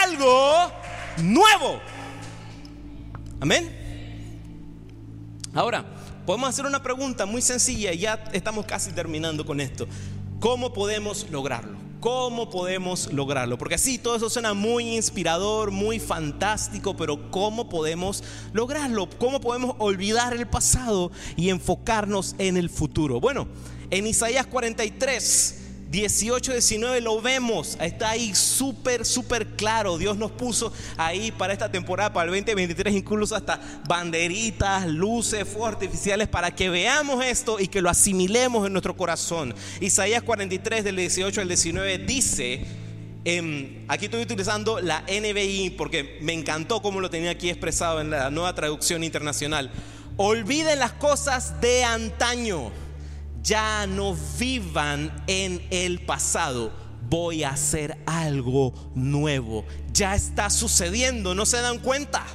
algo 0.03 0.71
nuevo. 1.17 1.81
Amén. 3.39 3.83
Ahora, 5.55 5.85
podemos 6.25 6.49
hacer 6.49 6.65
una 6.65 6.81
pregunta 6.81 7.25
muy 7.25 7.41
sencilla 7.41 7.93
y 7.93 7.99
ya 7.99 8.23
estamos 8.31 8.65
casi 8.65 8.91
terminando 8.91 9.45
con 9.45 9.59
esto. 9.59 9.87
¿Cómo 10.39 10.71
podemos 10.71 11.27
lograrlo? 11.29 11.82
¿Cómo 12.03 12.49
podemos 12.49 13.13
lograrlo? 13.13 13.57
Porque 13.57 13.77
sí, 13.77 13.97
todo 13.97 14.17
eso 14.17 14.29
suena 14.29 14.53
muy 14.53 14.97
inspirador, 14.97 15.71
muy 15.71 16.01
fantástico, 16.01 16.97
pero 16.97 17.31
¿cómo 17.31 17.69
podemos 17.69 18.25
lograrlo? 18.51 19.07
¿Cómo 19.17 19.39
podemos 19.39 19.77
olvidar 19.79 20.33
el 20.33 20.45
pasado 20.45 21.13
y 21.37 21.47
enfocarnos 21.47 22.35
en 22.39 22.57
el 22.57 22.69
futuro? 22.69 23.21
Bueno, 23.21 23.47
en 23.89 24.05
Isaías 24.05 24.45
43 24.47 25.62
18, 25.93 26.53
19 26.53 27.01
lo 27.01 27.21
vemos, 27.21 27.77
está 27.79 28.09
ahí 28.09 28.33
súper, 28.33 29.05
súper 29.05 29.49
claro. 29.49 29.99
Dios 29.99 30.17
nos 30.17 30.31
puso 30.31 30.73
ahí 30.97 31.31
para 31.31 31.53
esta 31.53 31.71
temporada, 31.71 32.11
para 32.11 32.25
el 32.25 32.31
2023, 32.31 32.95
incluso 32.95 33.35
hasta 33.35 33.61
banderitas, 33.87 34.87
luces, 34.87 35.47
fuegos 35.47 35.73
artificiales, 35.73 36.27
para 36.27 36.49
que 36.49 36.71
veamos 36.71 37.23
esto 37.23 37.59
y 37.59 37.67
que 37.67 37.79
lo 37.79 37.91
asimilemos 37.91 38.65
en 38.65 38.73
nuestro 38.73 38.97
corazón. 38.97 39.53
Isaías 39.81 40.23
43, 40.23 40.83
del 40.83 40.95
18 40.95 41.41
al 41.41 41.47
19, 41.47 41.99
dice, 41.99 42.65
em, 43.23 43.85
aquí 43.87 44.05
estoy 44.05 44.23
utilizando 44.23 44.81
la 44.81 45.03
NBI 45.07 45.75
porque 45.77 46.17
me 46.21 46.33
encantó 46.33 46.81
cómo 46.81 47.01
lo 47.01 47.11
tenía 47.11 47.29
aquí 47.29 47.51
expresado 47.51 48.01
en 48.01 48.09
la 48.09 48.31
nueva 48.31 48.55
traducción 48.55 49.03
internacional. 49.03 49.69
Olviden 50.17 50.79
las 50.79 50.93
cosas 50.93 51.61
de 51.61 51.83
antaño 51.83 52.71
ya 53.43 53.85
no 53.85 54.15
vivan 54.39 55.23
en 55.27 55.61
el 55.69 55.99
pasado. 56.05 56.71
Voy 57.09 57.43
a 57.43 57.51
hacer 57.51 57.97
algo 58.05 58.73
nuevo. 58.95 59.65
Ya 59.91 60.15
está 60.15 60.49
sucediendo, 60.49 61.35
¿no 61.35 61.45
se 61.45 61.57
dan 61.57 61.79
cuenta? 61.79 62.25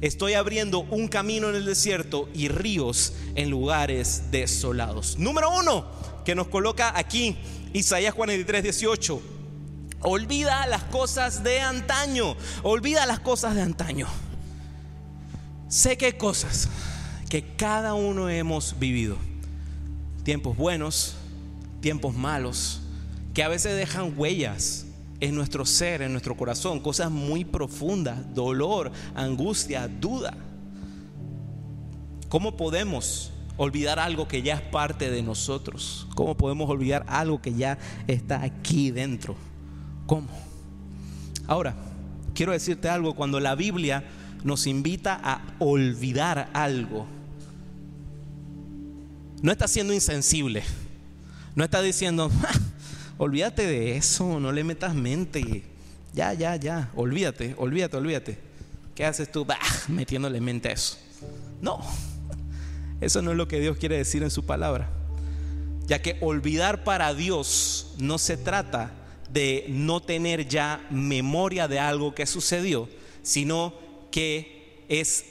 Estoy 0.00 0.34
abriendo 0.34 0.80
un 0.80 1.08
camino 1.08 1.48
en 1.48 1.54
el 1.54 1.64
desierto 1.64 2.28
y 2.34 2.48
ríos 2.48 3.14
en 3.36 3.48
lugares 3.48 4.24
desolados. 4.30 5.18
Número 5.18 5.50
uno, 5.50 5.86
que 6.24 6.34
nos 6.34 6.48
coloca 6.48 6.92
aquí 6.98 7.38
Isaías 7.72 8.12
43, 8.14 8.62
18. 8.64 9.22
Olvida 10.00 10.66
las 10.66 10.82
cosas 10.84 11.44
de 11.44 11.60
antaño. 11.60 12.36
Olvida 12.62 13.06
las 13.06 13.20
cosas 13.20 13.54
de 13.54 13.62
antaño. 13.62 14.08
Sé 15.68 15.96
que 15.96 16.06
hay 16.06 16.12
cosas 16.14 16.68
que 17.30 17.54
cada 17.56 17.94
uno 17.94 18.28
hemos 18.28 18.78
vivido 18.78 19.16
tiempos 20.24 20.56
buenos, 20.56 21.14
tiempos 21.80 22.14
malos, 22.14 22.80
que 23.34 23.42
a 23.42 23.48
veces 23.48 23.76
dejan 23.76 24.14
huellas 24.16 24.86
en 25.20 25.34
nuestro 25.34 25.64
ser, 25.64 26.02
en 26.02 26.12
nuestro 26.12 26.36
corazón, 26.36 26.80
cosas 26.80 27.10
muy 27.10 27.44
profundas, 27.44 28.34
dolor, 28.34 28.90
angustia, 29.14 29.86
duda. 29.86 30.34
¿Cómo 32.28 32.56
podemos 32.56 33.32
olvidar 33.56 33.98
algo 33.98 34.26
que 34.26 34.42
ya 34.42 34.54
es 34.54 34.60
parte 34.62 35.10
de 35.10 35.22
nosotros? 35.22 36.08
¿Cómo 36.14 36.36
podemos 36.36 36.68
olvidar 36.68 37.04
algo 37.06 37.40
que 37.40 37.54
ya 37.54 37.78
está 38.06 38.42
aquí 38.42 38.90
dentro? 38.90 39.36
¿Cómo? 40.06 40.28
Ahora, 41.46 41.76
quiero 42.34 42.52
decirte 42.52 42.88
algo, 42.88 43.14
cuando 43.14 43.40
la 43.40 43.54
Biblia 43.54 44.04
nos 44.42 44.66
invita 44.66 45.20
a 45.22 45.42
olvidar 45.58 46.50
algo, 46.54 47.06
no 49.44 49.52
está 49.52 49.68
siendo 49.68 49.92
insensible. 49.92 50.62
No 51.54 51.64
está 51.64 51.82
diciendo, 51.82 52.30
olvídate 53.18 53.66
de 53.66 53.94
eso, 53.94 54.40
no 54.40 54.50
le 54.52 54.64
metas 54.64 54.94
mente. 54.94 55.64
Ya, 56.14 56.32
ya, 56.32 56.56
ya, 56.56 56.90
olvídate, 56.96 57.54
olvídate, 57.58 57.96
olvídate. 57.98 58.38
¿Qué 58.94 59.04
haces 59.04 59.30
tú? 59.30 59.44
Bah, 59.44 59.58
metiéndole 59.88 60.40
mente 60.40 60.70
a 60.70 60.72
eso. 60.72 60.96
No, 61.60 61.78
eso 63.02 63.20
no 63.20 63.32
es 63.32 63.36
lo 63.36 63.46
que 63.46 63.60
Dios 63.60 63.76
quiere 63.76 63.98
decir 63.98 64.22
en 64.22 64.30
su 64.30 64.46
palabra. 64.46 64.88
Ya 65.86 66.00
que 66.00 66.16
olvidar 66.22 66.82
para 66.82 67.12
Dios 67.12 67.92
no 67.98 68.16
se 68.16 68.38
trata 68.38 68.92
de 69.30 69.66
no 69.68 70.00
tener 70.00 70.48
ya 70.48 70.86
memoria 70.88 71.68
de 71.68 71.78
algo 71.78 72.14
que 72.14 72.24
sucedió, 72.24 72.88
sino 73.22 73.74
que 74.10 74.86
es 74.88 75.26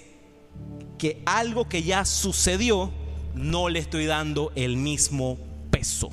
que 0.99 1.23
algo 1.25 1.67
que 1.67 1.81
ya 1.81 2.05
sucedió 2.05 2.93
no 3.35 3.69
le 3.69 3.79
estoy 3.79 4.05
dando 4.05 4.51
el 4.55 4.77
mismo 4.77 5.37
peso. 5.71 6.09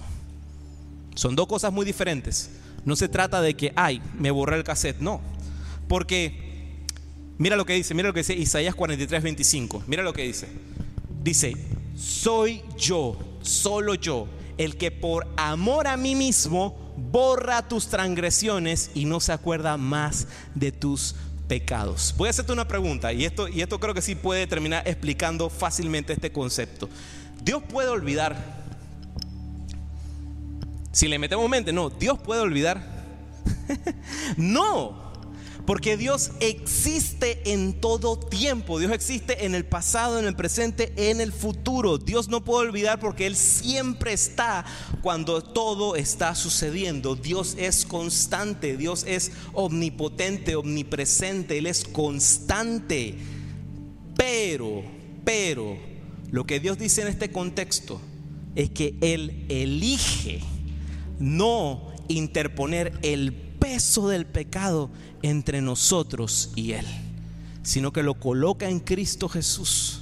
Son 1.14 1.36
dos 1.36 1.46
cosas 1.46 1.72
muy 1.72 1.84
diferentes. 1.84 2.50
No 2.84 2.96
se 2.96 3.08
trata 3.08 3.42
de 3.42 3.54
que, 3.54 3.72
ay, 3.76 4.00
me 4.18 4.30
borré 4.30 4.56
el 4.56 4.64
cassette. 4.64 5.00
No. 5.00 5.20
Porque, 5.88 6.86
mira 7.38 7.56
lo 7.56 7.66
que 7.66 7.74
dice, 7.74 7.94
mira 7.94 8.08
lo 8.08 8.14
que 8.14 8.20
dice 8.20 8.34
Isaías 8.34 8.74
43, 8.74 9.22
25. 9.22 9.84
Mira 9.86 10.02
lo 10.02 10.12
que 10.12 10.22
dice. 10.22 10.48
Dice, 11.22 11.54
soy 11.96 12.62
yo, 12.78 13.18
solo 13.42 13.94
yo, 13.94 14.26
el 14.56 14.76
que 14.76 14.90
por 14.90 15.26
amor 15.36 15.86
a 15.86 15.96
mí 15.96 16.14
mismo 16.14 16.94
borra 16.96 17.66
tus 17.68 17.88
transgresiones 17.88 18.90
y 18.94 19.04
no 19.04 19.20
se 19.20 19.32
acuerda 19.32 19.76
más 19.76 20.28
de 20.54 20.72
tus 20.72 21.16
pecados. 21.50 22.14
Voy 22.16 22.28
a 22.28 22.30
hacerte 22.30 22.52
una 22.52 22.68
pregunta 22.68 23.12
y 23.12 23.24
esto, 23.24 23.48
y 23.48 23.60
esto 23.60 23.80
creo 23.80 23.92
que 23.92 24.00
sí 24.00 24.14
puede 24.14 24.46
terminar 24.46 24.86
explicando 24.86 25.50
fácilmente 25.50 26.12
este 26.12 26.30
concepto. 26.30 26.88
Dios 27.42 27.60
puede 27.68 27.88
olvidar. 27.88 28.36
Si 30.92 31.08
le 31.08 31.18
metemos 31.18 31.50
mente, 31.50 31.72
no, 31.72 31.90
Dios 31.90 32.20
puede 32.20 32.40
olvidar. 32.40 32.80
no, 34.36 35.09
porque 35.66 35.96
Dios 35.96 36.32
existe 36.40 37.52
en 37.52 37.80
todo 37.80 38.18
tiempo. 38.18 38.78
Dios 38.78 38.92
existe 38.92 39.44
en 39.44 39.54
el 39.54 39.64
pasado, 39.64 40.18
en 40.18 40.26
el 40.26 40.36
presente, 40.36 40.92
en 40.96 41.20
el 41.20 41.32
futuro. 41.32 41.98
Dios 41.98 42.28
no 42.28 42.44
puede 42.44 42.68
olvidar 42.68 43.00
porque 43.00 43.26
Él 43.26 43.36
siempre 43.36 44.12
está 44.12 44.64
cuando 45.02 45.42
todo 45.42 45.96
está 45.96 46.34
sucediendo. 46.34 47.14
Dios 47.14 47.56
es 47.58 47.84
constante. 47.84 48.76
Dios 48.76 49.04
es 49.06 49.32
omnipotente, 49.52 50.56
omnipresente. 50.56 51.58
Él 51.58 51.66
es 51.66 51.84
constante. 51.84 53.16
Pero, 54.16 54.82
pero, 55.24 55.78
lo 56.30 56.46
que 56.46 56.60
Dios 56.60 56.78
dice 56.78 57.02
en 57.02 57.08
este 57.08 57.30
contexto 57.30 58.00
es 58.54 58.70
que 58.70 58.96
Él 59.00 59.46
elige 59.48 60.40
no 61.18 61.90
interponer 62.08 62.98
el 63.02 63.49
peso 63.60 64.08
del 64.08 64.26
pecado 64.26 64.90
entre 65.22 65.60
nosotros 65.60 66.50
y 66.56 66.72
Él, 66.72 66.86
sino 67.62 67.92
que 67.92 68.02
lo 68.02 68.14
coloca 68.14 68.68
en 68.68 68.80
Cristo 68.80 69.28
Jesús 69.28 70.00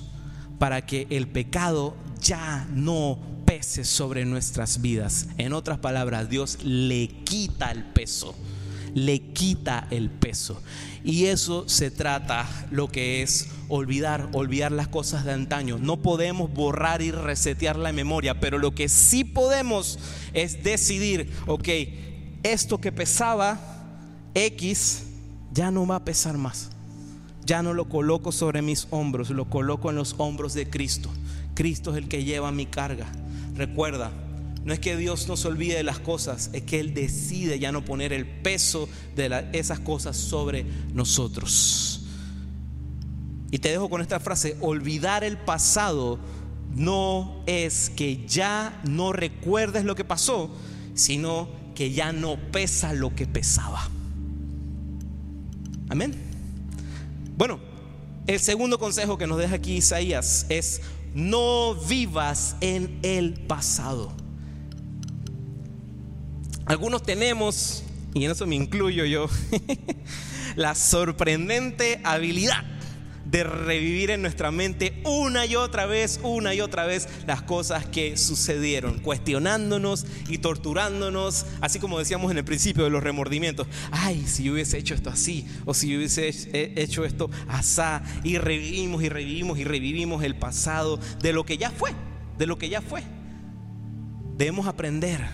para 0.59 0.87
que 0.87 1.07
el 1.11 1.29
pecado 1.29 1.95
ya 2.21 2.67
no 2.73 3.19
pese 3.45 3.85
sobre 3.85 4.25
nuestras 4.25 4.81
vidas. 4.81 5.29
En 5.39 5.53
otras 5.53 5.79
palabras, 5.79 6.29
Dios 6.29 6.59
le 6.63 7.09
quita 7.09 7.71
el 7.71 7.85
peso, 7.85 8.35
le 8.95 9.21
quita 9.33 9.87
el 9.91 10.11
peso. 10.11 10.61
Y 11.05 11.27
eso 11.27 11.69
se 11.69 11.91
trata 11.91 12.47
lo 12.71 12.89
que 12.89 13.23
es 13.23 13.49
olvidar, 13.69 14.29
olvidar 14.33 14.73
las 14.73 14.89
cosas 14.89 15.25
de 15.25 15.33
antaño. 15.33 15.79
No 15.79 16.03
podemos 16.03 16.53
borrar 16.53 17.03
y 17.03 17.11
resetear 17.11 17.77
la 17.77 17.93
memoria, 17.93 18.41
pero 18.41 18.59
lo 18.59 18.75
que 18.75 18.89
sí 18.89 19.25
podemos 19.25 19.99
es 20.35 20.63
decidir, 20.65 21.31
ok, 21.47 21.69
esto 22.43 22.81
que 22.81 22.93
pesaba 22.93 23.59
X 24.35 25.05
ya 25.53 25.71
no 25.71 25.87
va 25.87 25.97
a 25.97 26.05
pesar 26.05 26.39
más. 26.39 26.71
Ya 27.45 27.63
no 27.63 27.73
lo 27.73 27.89
coloco 27.89 28.31
sobre 28.31 28.61
mis 28.61 28.87
hombros, 28.91 29.31
lo 29.31 29.49
coloco 29.49 29.91
en 29.91 29.97
los 29.97 30.15
hombros 30.19 30.55
de 30.55 30.69
Cristo. 30.69 31.11
Cristo 31.55 31.93
es 31.93 31.97
el 31.97 32.09
que 32.09 32.25
lleva 32.25 32.53
mi 32.53 32.67
carga. 32.67 33.07
Recuerda, 33.55 34.13
no 34.65 34.73
es 34.73 34.81
que 34.81 34.97
Dios 34.97 35.27
nos 35.29 35.45
olvide 35.47 35.77
de 35.77 35.83
las 35.83 35.99
cosas, 35.99 36.51
es 36.53 36.63
que 36.63 36.79
Él 36.79 36.93
decide 36.93 37.59
ya 37.59 37.73
no 37.73 37.85
poner 37.85 38.13
el 38.13 38.27
peso 38.27 38.89
de 39.17 39.49
esas 39.53 39.81
cosas 39.81 40.17
sobre 40.17 40.67
nosotros. 40.93 42.07
Y 43.51 43.61
te 43.61 43.71
dejo 43.71 43.89
con 43.89 44.03
esta 44.03 44.21
frase, 44.21 44.59
olvidar 44.61 45.25
el 45.25 45.39
pasado 45.39 46.19
no 46.75 47.43
es 47.47 47.91
que 47.91 48.27
ya 48.27 48.79
no 48.85 49.13
recuerdes 49.13 49.85
lo 49.85 49.95
que 49.95 50.05
pasó, 50.05 50.51
sino 50.95 51.49
que 51.79 51.93
ya 51.93 52.13
no 52.13 52.37
pesa 52.51 52.93
lo 52.93 53.15
que 53.15 53.25
pesaba. 53.25 53.89
Amén. 55.89 56.13
Bueno, 57.37 57.61
el 58.27 58.41
segundo 58.41 58.81
consejo 58.81 59.17
que 59.17 59.29
nos 59.29 59.39
deja 59.39 59.55
aquí 59.55 59.77
Isaías 59.77 60.47
es 60.49 60.81
no 61.15 61.77
vivas 61.77 62.57
en 62.61 62.99
el 63.05 63.35
pasado. 63.35 64.13
Algunos 66.67 67.05
tenemos, 67.05 67.85
y 68.13 68.25
en 68.25 68.33
eso 68.33 68.45
me 68.45 68.57
incluyo 68.57 69.05
yo, 69.05 69.29
la 70.57 70.75
sorprendente 70.75 72.01
habilidad 72.03 72.65
de 73.31 73.45
revivir 73.45 74.11
en 74.11 74.23
nuestra 74.23 74.51
mente 74.51 75.03
una 75.05 75.45
y 75.45 75.55
otra 75.55 75.87
vez, 75.87 76.19
una 76.23 76.55
y 76.55 76.61
otra 76.61 76.87
vez 76.87 77.09
las 77.27 77.43
cosas 77.43 77.87
que 77.87 78.17
sucedieron, 78.17 79.01
cuestionándonos 79.01 80.07
y 80.29 80.39
torturándonos, 80.39 81.45
así 81.61 81.79
como 81.79 81.99
decíamos 81.99 82.31
en 82.31 82.39
el 82.39 82.45
principio 82.45 82.85
de 82.85 82.91
los 82.91 83.03
remordimientos. 83.03 83.67
Ay, 83.91 84.27
si 84.27 84.45
yo 84.45 84.55
hubiese 84.55 84.79
hecho 84.79 84.95
esto 84.95 85.11
así, 85.11 85.47
o 85.67 85.75
si 85.75 85.89
yo 85.89 85.99
hubiese 85.99 86.29
hecho 86.81 87.05
esto 87.05 87.31
asá, 87.49 88.03
y 88.25 88.39
revivimos 88.39 89.03
y 89.03 89.09
revivimos 89.09 89.59
y 89.59 89.65
revivimos 89.65 90.25
el 90.25 90.37
pasado 90.37 90.99
de 91.21 91.33
lo 91.33 91.45
que 91.45 91.59
ya 91.59 91.71
fue, 91.71 91.93
de 92.39 92.47
lo 92.47 92.57
que 92.57 92.71
ya 92.71 92.81
fue. 92.81 93.03
Debemos 94.39 94.67
aprender, 94.67 95.27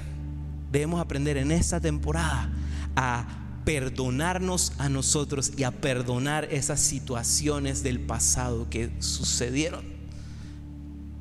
debemos 0.72 1.00
aprender 1.00 1.36
en 1.36 1.52
esta 1.52 1.80
temporada 1.80 2.50
a 2.96 3.43
perdonarnos 3.64 4.72
a 4.78 4.88
nosotros 4.88 5.52
y 5.56 5.64
a 5.64 5.70
perdonar 5.70 6.48
esas 6.50 6.80
situaciones 6.80 7.82
del 7.82 8.00
pasado 8.00 8.68
que 8.68 8.90
sucedieron 8.98 9.84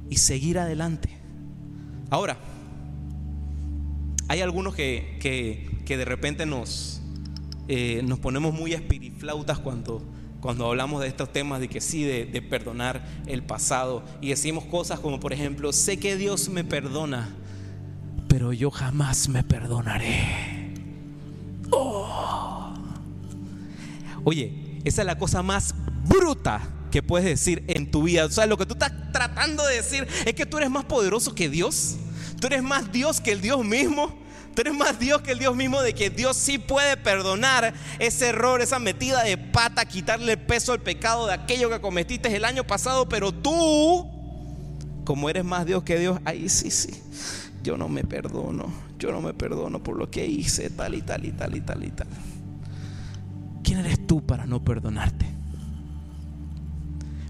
y 0.10 0.18
seguir 0.18 0.60
adelante. 0.60 1.10
Ahora, 2.10 2.38
hay 4.28 4.42
algunos 4.42 4.76
que, 4.76 5.18
que, 5.86 5.98
de 5.98 6.06
repente 6.06 6.46
nos, 6.46 7.02
eh, 7.68 8.02
nos 8.04 8.20
ponemos 8.20 8.54
muy 8.54 8.74
espiriflautas 8.74 9.60
cuando, 9.60 10.04
cuando 10.42 10.68
hablamos 10.68 11.02
de 11.02 11.08
estos 11.08 11.32
temas 11.32 11.60
de 11.60 11.70
que 11.70 11.82
sí, 11.82 12.04
de, 12.04 12.26
de 12.26 12.42
perdonar 12.42 13.08
el 13.26 13.44
pasado 13.44 14.04
y 14.22 14.30
decimos 14.30 14.66
cosas 14.66 15.00
como 15.00 15.20
por 15.20 15.34
ejemplo, 15.34 15.72
sé 15.72 15.98
que 15.98 16.18
Dios 16.18 16.50
me 16.50 16.64
perdona, 16.64 17.30
pero 18.28 18.54
yo 18.54 18.70
jamás 18.70 19.30
me 19.30 19.44
perdonaré. 19.44 20.53
Oh. 21.76 22.74
Oye, 24.24 24.80
esa 24.84 25.02
es 25.02 25.06
la 25.06 25.18
cosa 25.18 25.42
más 25.44 25.74
bruta 26.06 26.62
que 26.92 27.02
puedes 27.02 27.28
decir 27.28 27.64
en 27.68 27.90
tu 27.90 28.04
vida. 28.04 28.26
O 28.26 28.30
sea, 28.30 28.46
lo 28.46 28.58
que 28.58 28.66
tú 28.66 28.74
estás 28.74 28.92
tratando 29.12 29.66
de 29.66 29.78
decir 29.78 30.08
es 30.26 30.34
que 30.34 30.46
tú 30.46 30.58
eres 30.58 30.70
más 30.70 30.86
poderoso 30.86 31.34
que 31.34 31.50
Dios. 31.50 31.96
Tú 32.40 32.48
eres 32.48 32.64
más 32.64 32.92
Dios 32.92 33.20
que 33.20 33.32
el 33.32 33.42
Dios 33.42 33.64
mismo. 33.66 34.24
Tú 34.54 34.62
eres 34.62 34.76
más 34.76 35.00
Dios 35.00 35.22
que 35.22 35.32
el 35.32 35.40
Dios 35.40 35.56
mismo 35.56 35.82
de 35.82 35.94
que 35.94 36.10
Dios 36.10 36.38
sí 36.38 36.60
puede 36.60 36.96
perdonar 36.96 37.74
ese 37.98 38.30
error, 38.30 38.62
esa 38.62 38.78
metida 38.78 39.24
de 39.24 39.38
pata, 39.38 39.86
quitarle 39.86 40.38
peso 40.38 40.74
al 40.74 40.80
pecado 40.80 41.26
de 41.26 41.34
aquello 41.34 41.70
que 41.70 41.82
cometiste 41.82 42.34
el 42.36 42.46
año 42.46 42.64
pasado, 42.64 43.10
pero 43.10 43.32
tú, 43.32 44.08
como 45.06 45.30
eres 45.30 45.44
más 45.44 45.66
Dios 45.66 45.84
que 45.84 45.98
Dios, 45.98 46.20
ahí 46.26 46.50
sí, 46.50 46.70
sí, 46.70 46.92
yo 47.64 47.78
no 47.78 47.90
me 47.90 48.04
perdono, 48.04 48.72
yo 49.04 49.12
no 49.12 49.22
me 49.22 49.34
perdono 49.34 49.84
por 49.84 49.98
lo 49.98 50.10
que 50.10 50.26
hice, 50.26 50.70
tal 50.70 50.96
y 50.96 51.02
tal 51.02 51.26
y 51.26 51.34
tal 51.34 51.54
y 51.58 51.60
tal 51.60 51.84
y 51.84 51.90
tal. 51.90 52.08
¿Quién 53.62 53.80
eres 53.80 54.08
tú 54.08 54.26
para 54.26 54.46
no 54.46 54.64
perdonarte? 54.64 55.26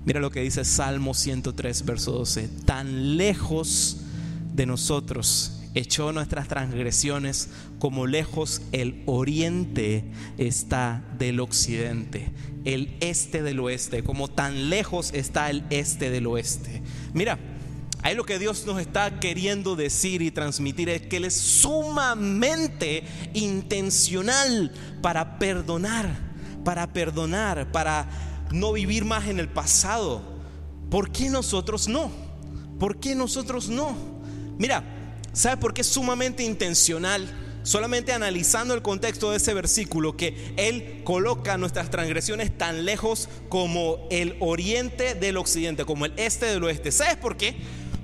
Mira 0.06 0.20
lo 0.20 0.30
que 0.30 0.42
dice 0.42 0.66
Salmo 0.66 1.16
103, 1.16 1.84
verso 1.86 2.12
12. 2.12 2.48
Tan 2.66 3.18
lejos 3.18 4.02
de 4.54 4.68
nosotros 4.68 5.64
echó 5.74 6.12
nuestras 6.12 6.48
transgresiones 6.48 7.50
como 7.80 8.06
lejos 8.06 8.62
el 8.72 9.02
oriente 9.08 10.12
está 10.38 11.04
del 11.18 11.40
occidente, 11.40 12.34
el 12.66 12.96
este 13.00 13.42
del 13.42 13.60
oeste, 13.60 14.04
como 14.04 14.28
tan 14.28 14.70
lejos 14.70 15.12
está 15.16 15.50
el 15.50 15.64
este 15.72 16.12
del 16.12 16.28
oeste. 16.28 16.84
Mira, 17.16 17.40
Ahí 18.04 18.16
lo 18.16 18.26
que 18.26 18.38
Dios 18.38 18.66
nos 18.66 18.82
está 18.82 19.22
queriendo 19.22 19.78
decir 19.78 20.22
y 20.22 20.30
transmitir 20.30 20.90
es 20.90 21.04
que 21.04 21.18
Él 21.18 21.24
es 21.24 21.36
sumamente 21.36 23.06
intencional 23.34 24.74
para 25.02 25.40
perdonar, 25.40 26.14
para 26.66 26.92
perdonar, 26.92 27.72
para 27.72 28.10
no 28.52 28.74
vivir 28.74 29.06
más 29.06 29.30
en 29.30 29.40
el 29.40 29.48
pasado. 29.48 30.22
¿Por 30.92 31.14
qué 31.14 31.30
nosotros 31.30 31.88
no? 31.88 32.12
¿Por 32.78 33.00
qué 33.00 33.16
nosotros 33.16 33.70
no? 33.70 33.96
Mira, 34.58 34.84
¿sabe 35.32 35.56
por 35.56 35.74
qué 35.74 35.80
es 35.80 35.88
sumamente 35.88 36.44
intencional? 36.44 37.40
Solamente 37.64 38.12
analizando 38.12 38.74
el 38.74 38.82
contexto 38.82 39.32
de 39.32 39.38
ese 39.38 39.54
versículo, 39.54 40.18
que 40.18 40.54
Él 40.58 41.04
coloca 41.06 41.58
nuestras 41.58 41.90
transgresiones 41.90 42.58
tan 42.58 42.84
lejos 42.84 43.30
como 43.48 44.10
el 44.12 44.36
oriente 44.42 45.16
del 45.16 45.38
occidente, 45.38 45.86
como 45.86 46.06
el 46.06 46.12
este 46.18 46.48
del 46.48 46.66
oeste. 46.66 46.92
¿Sabes 46.92 47.16
por 47.16 47.38
qué? 47.38 47.56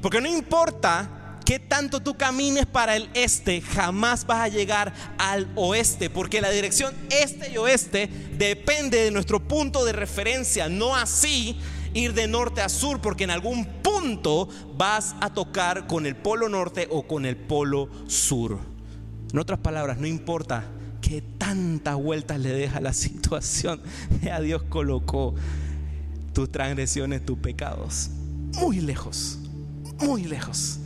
Porque 0.01 0.21
no 0.21 0.29
importa 0.29 1.09
qué 1.49 1.57
tanto 1.57 1.99
tú 1.99 2.15
camines 2.15 2.65
para 2.65 2.95
el 2.95 3.09
este, 3.15 3.61
jamás 3.61 4.25
vas 4.25 4.41
a 4.41 4.47
llegar 4.49 4.93
al 5.17 5.51
oeste, 5.55 6.09
porque 6.09 6.41
la 6.41 6.51
dirección 6.51 6.93
este 7.09 7.51
y 7.51 7.57
oeste 7.57 8.07
depende 8.37 8.99
de 8.99 9.11
nuestro 9.11 9.39
punto 9.39 9.83
de 9.83 9.93
referencia, 9.93 10.69
no 10.69 10.95
así 10.95 11.57
ir 11.95 12.13
de 12.13 12.27
norte 12.27 12.61
a 12.61 12.69
sur, 12.69 13.01
porque 13.01 13.23
en 13.23 13.31
algún 13.31 13.65
punto 13.65 14.47
vas 14.77 15.15
a 15.21 15.33
tocar 15.33 15.87
con 15.87 16.05
el 16.05 16.15
polo 16.15 16.49
norte 16.49 16.87
o 16.91 17.07
con 17.07 17.25
el 17.25 17.35
polo 17.35 17.89
sur. 18.07 18.59
En 19.33 19.39
otras 19.39 19.59
palabras, 19.59 19.97
no 19.97 20.05
importa 20.05 20.65
qué 21.01 21.21
tantas 21.21 21.95
vueltas 21.95 22.39
le 22.39 22.53
deja 22.53 22.79
la 22.79 22.93
situación, 22.93 23.81
a 24.31 24.39
Dios 24.39 24.61
colocó 24.69 25.33
tus 26.31 26.51
transgresiones, 26.51 27.25
tus 27.25 27.39
pecados 27.39 28.11
muy 28.53 28.81
lejos 28.81 29.39
muy 30.01 30.23
lejos. 30.23 30.79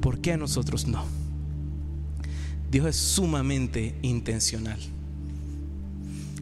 ¿Por 0.00 0.20
qué 0.20 0.32
a 0.32 0.36
nosotros 0.36 0.86
no? 0.86 1.04
Dios 2.70 2.86
es 2.86 2.96
sumamente 2.96 3.98
intencional. 4.02 4.78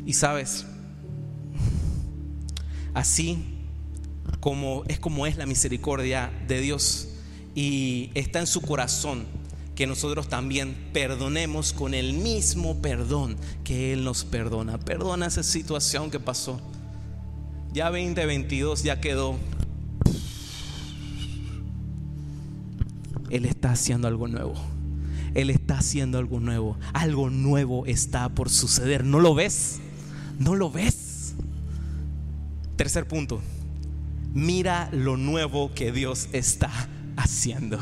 Y 0.05 0.12
sabes, 0.12 0.65
así 2.95 3.39
como 4.41 4.85
es 4.89 4.99
como 4.99 5.27
es 5.27 5.37
la 5.37 5.47
misericordia 5.47 6.33
de 6.47 6.61
Dios 6.61 7.09
y 7.55 8.11
está 8.15 8.41
en 8.41 8.47
su 8.47 8.61
corazón 8.61 9.25
que 9.75 9.87
nosotros 9.87 10.29
también 10.29 10.75
perdonemos 10.93 11.73
con 11.73 11.95
el 11.95 12.15
mismo 12.15 12.81
perdón 12.81 13.37
que 13.62 13.93
Él 13.93 14.05
nos 14.05 14.25
perdona. 14.25 14.79
Perdona 14.79 15.27
esa 15.27 15.43
situación 15.43 16.11
que 16.11 16.19
pasó. 16.19 16.61
Ya 17.73 17.91
2022 17.91 18.83
ya 18.83 19.01
quedó 19.01 19.37
Él 23.31 23.45
está 23.45 23.73
haciendo 23.73 24.09
algo 24.09 24.29
nuevo. 24.29 24.55
Él 25.35 25.51
está 25.51 25.79
haciendo 25.79 26.19
algo 26.19 26.41
nuevo. 26.41 26.79
Algo 26.93 27.31
nuevo 27.31 27.87
está 27.87 28.29
por 28.31 28.49
suceder. 28.49 29.05
¿No 29.05 29.21
lo 29.21 29.35
ves? 29.35 29.81
¿No 30.39 30.55
lo 30.55 30.71
ves? 30.71 31.35
Tercer 32.77 33.07
punto. 33.07 33.41
Mira 34.33 34.89
lo 34.93 35.17
nuevo 35.17 35.73
que 35.75 35.93
Dios 35.93 36.29
está 36.33 36.71
haciendo. 37.17 37.79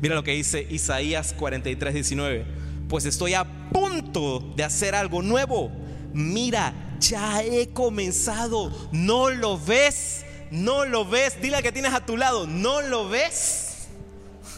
Mira 0.00 0.14
lo 0.14 0.22
que 0.22 0.32
dice 0.32 0.66
Isaías 0.70 1.34
43, 1.34 1.94
19. 1.94 2.46
Pues 2.88 3.06
estoy 3.06 3.34
a 3.34 3.44
punto 3.70 4.52
de 4.56 4.64
hacer 4.64 4.94
algo 4.94 5.22
nuevo. 5.22 5.70
Mira, 6.12 6.74
ya 7.00 7.42
he 7.42 7.68
comenzado. 7.70 8.70
¿No 8.92 9.30
lo 9.30 9.58
ves? 9.58 10.24
¿No 10.50 10.84
lo 10.84 11.04
ves? 11.04 11.40
Dile 11.40 11.56
a 11.56 11.62
que 11.62 11.72
tienes 11.72 11.92
a 11.92 12.04
tu 12.04 12.16
lado. 12.16 12.46
¿No 12.46 12.82
lo 12.82 13.08
ves? 13.08 13.63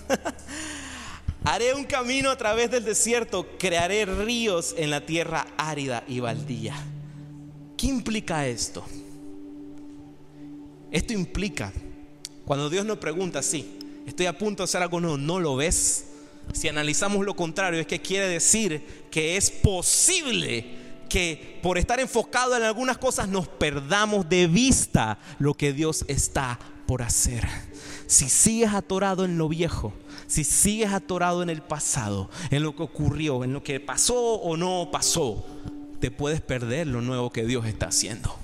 Haré 1.44 1.74
un 1.74 1.84
camino 1.84 2.30
a 2.30 2.36
través 2.36 2.70
del 2.70 2.84
desierto, 2.84 3.46
crearé 3.58 4.04
ríos 4.04 4.74
en 4.76 4.90
la 4.90 5.06
tierra 5.06 5.46
árida 5.56 6.02
y 6.08 6.20
baldía. 6.20 6.74
¿Qué 7.76 7.86
implica 7.86 8.46
esto? 8.46 8.84
Esto 10.90 11.12
implica, 11.12 11.72
cuando 12.44 12.70
Dios 12.70 12.84
nos 12.84 12.98
pregunta, 12.98 13.42
sí, 13.42 13.78
estoy 14.06 14.26
a 14.26 14.36
punto 14.36 14.62
de 14.62 14.64
hacer 14.64 14.82
algo 14.82 15.00
nuevo, 15.00 15.18
¿no 15.18 15.38
lo 15.38 15.56
ves? 15.56 16.06
Si 16.52 16.68
analizamos 16.68 17.24
lo 17.24 17.34
contrario, 17.34 17.80
es 17.80 17.86
que 17.86 18.00
quiere 18.00 18.28
decir 18.28 19.06
que 19.10 19.36
es 19.36 19.50
posible 19.50 20.64
que 21.08 21.58
por 21.62 21.78
estar 21.78 22.00
enfocado 22.00 22.56
en 22.56 22.62
algunas 22.62 22.98
cosas 22.98 23.28
nos 23.28 23.48
perdamos 23.48 24.28
de 24.28 24.46
vista 24.46 25.18
lo 25.38 25.54
que 25.54 25.72
Dios 25.72 26.04
está 26.08 26.58
por 26.86 27.02
hacer. 27.02 27.46
Si 28.06 28.28
sigues 28.28 28.72
atorado 28.72 29.24
en 29.24 29.36
lo 29.36 29.48
viejo, 29.48 29.92
si 30.26 30.44
sigues 30.44 30.92
atorado 30.92 31.42
en 31.42 31.50
el 31.50 31.62
pasado, 31.62 32.30
en 32.50 32.62
lo 32.62 32.76
que 32.76 32.82
ocurrió, 32.82 33.42
en 33.42 33.52
lo 33.52 33.62
que 33.62 33.80
pasó 33.80 34.34
o 34.34 34.56
no 34.56 34.90
pasó, 34.92 35.44
te 36.00 36.10
puedes 36.10 36.40
perder 36.40 36.86
lo 36.86 37.00
nuevo 37.00 37.30
que 37.30 37.44
Dios 37.44 37.66
está 37.66 37.86
haciendo. 37.86 38.36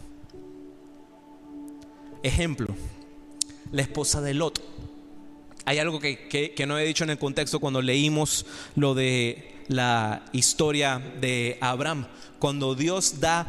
Ejemplo, 2.22 2.75
la 3.72 3.83
esposa 3.83 4.20
de 4.20 4.35
Lot. 4.35 4.62
Hay 5.64 5.79
algo 5.79 6.01
que, 6.01 6.64
no 6.66 6.79
he 6.79 6.85
dicho 6.85 7.05
en 7.05 7.11
el 7.11 7.18
contexto 7.18 7.61
cuando 7.61 7.83
leímos 7.83 8.46
lo 8.75 8.95
de 8.95 9.55
la 9.68 10.24
historia 10.32 10.99
de 11.20 11.59
Abraham. 11.61 12.07
Cuando 12.39 12.74
Dios 12.74 13.20
da 13.20 13.47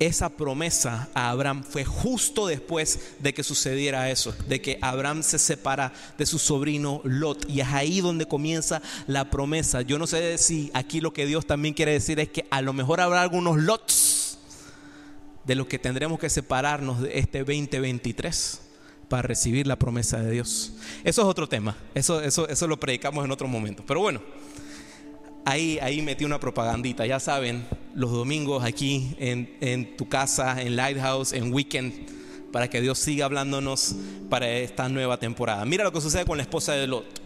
esa 0.00 0.30
promesa 0.30 1.10
a 1.14 1.30
Abraham 1.30 1.62
fue 1.62 1.84
justo 1.84 2.46
después 2.46 3.12
de 3.20 3.34
que 3.34 3.44
sucediera 3.44 4.10
eso, 4.10 4.34
de 4.48 4.60
que 4.60 4.78
Abraham 4.80 5.22
se 5.22 5.38
separa 5.38 5.92
de 6.16 6.24
su 6.24 6.38
sobrino 6.38 7.02
Lot. 7.04 7.48
Y 7.48 7.60
es 7.60 7.68
ahí 7.68 8.00
donde 8.00 8.26
comienza 8.26 8.80
la 9.06 9.30
promesa. 9.30 9.82
Yo 9.82 9.98
no 9.98 10.06
sé 10.06 10.38
si 10.38 10.70
aquí 10.72 11.00
lo 11.02 11.12
que 11.12 11.26
Dios 11.26 11.46
también 11.46 11.74
quiere 11.74 11.92
decir 11.92 12.18
es 12.18 12.30
que 12.30 12.46
a 12.50 12.62
lo 12.62 12.72
mejor 12.72 13.00
habrá 13.00 13.20
algunos 13.20 13.58
Lots 13.58 14.38
de 15.44 15.54
lo 15.54 15.68
que 15.68 15.78
tendremos 15.78 16.18
que 16.18 16.30
separarnos 16.30 17.02
de 17.02 17.18
este 17.18 17.40
2023 17.40 18.60
para 19.08 19.22
recibir 19.22 19.66
la 19.66 19.76
promesa 19.76 20.20
de 20.20 20.30
Dios. 20.30 20.72
Eso 21.04 21.22
es 21.22 21.28
otro 21.28 21.48
tema, 21.48 21.76
eso, 21.94 22.22
eso, 22.22 22.48
eso 22.48 22.66
lo 22.66 22.80
predicamos 22.80 23.24
en 23.24 23.30
otro 23.32 23.48
momento. 23.48 23.84
Pero 23.86 24.00
bueno, 24.00 24.22
ahí, 25.44 25.78
ahí 25.80 26.02
metí 26.02 26.24
una 26.24 26.40
propagandita, 26.40 27.06
ya 27.06 27.20
saben, 27.20 27.66
los 27.94 28.10
domingos 28.10 28.64
aquí 28.64 29.14
en, 29.18 29.96
tu 29.96 30.08
casa, 30.08 30.60
en 30.62 30.76
Lighthouse, 30.76 31.32
en 31.32 31.52
Weekend, 31.52 32.50
para 32.52 32.68
que 32.68 32.80
Dios 32.80 32.98
siga 32.98 33.24
hablándonos 33.24 33.94
para 34.28 34.48
esta 34.50 34.88
nueva 34.88 35.18
temporada. 35.18 35.64
Mira 35.64 35.84
lo 35.84 35.92
que 35.92 36.00
sucede 36.00 36.24
con 36.24 36.36
la 36.36 36.42
esposa 36.42 36.72
de 36.72 36.86
Lot. 36.86 37.20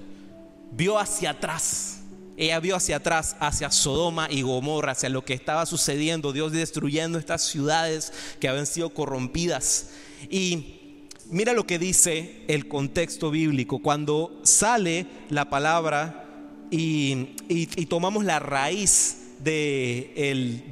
Vio 0.73 0.99
hacia 0.99 1.31
atrás 1.31 1.95
ella 2.37 2.59
vio 2.59 2.75
hacia 2.75 2.97
atrás, 2.97 3.37
hacia 3.39 3.71
Sodoma 3.71 4.27
y 4.29 4.43
Gomorra, 4.43 4.93
hacia 4.93 5.09
lo 5.09 5.25
que 5.25 5.35
estaba 5.35 5.67
sucediendo, 5.67 6.33
Dios 6.33 6.51
destruyendo 6.51 7.19
estas 7.19 7.43
ciudades 7.43 8.13
que 8.41 8.49
habían 8.49 8.67
sido 8.67 8.91
corrompidas. 8.91 9.91
Y 10.31 10.99
mira 11.31 11.53
lo 11.53 11.65
que 11.65 11.79
dice 11.79 12.43
el 12.49 12.67
contexto 12.67 13.31
bíblico. 13.31 13.81
Cuando 13.81 14.41
sale 14.43 15.07
la 15.31 15.49
palabra 15.49 16.24
y, 16.71 17.87
tomamos 17.89 18.25
la 18.25 18.39
raíz 18.39 19.35
del, 19.41 20.65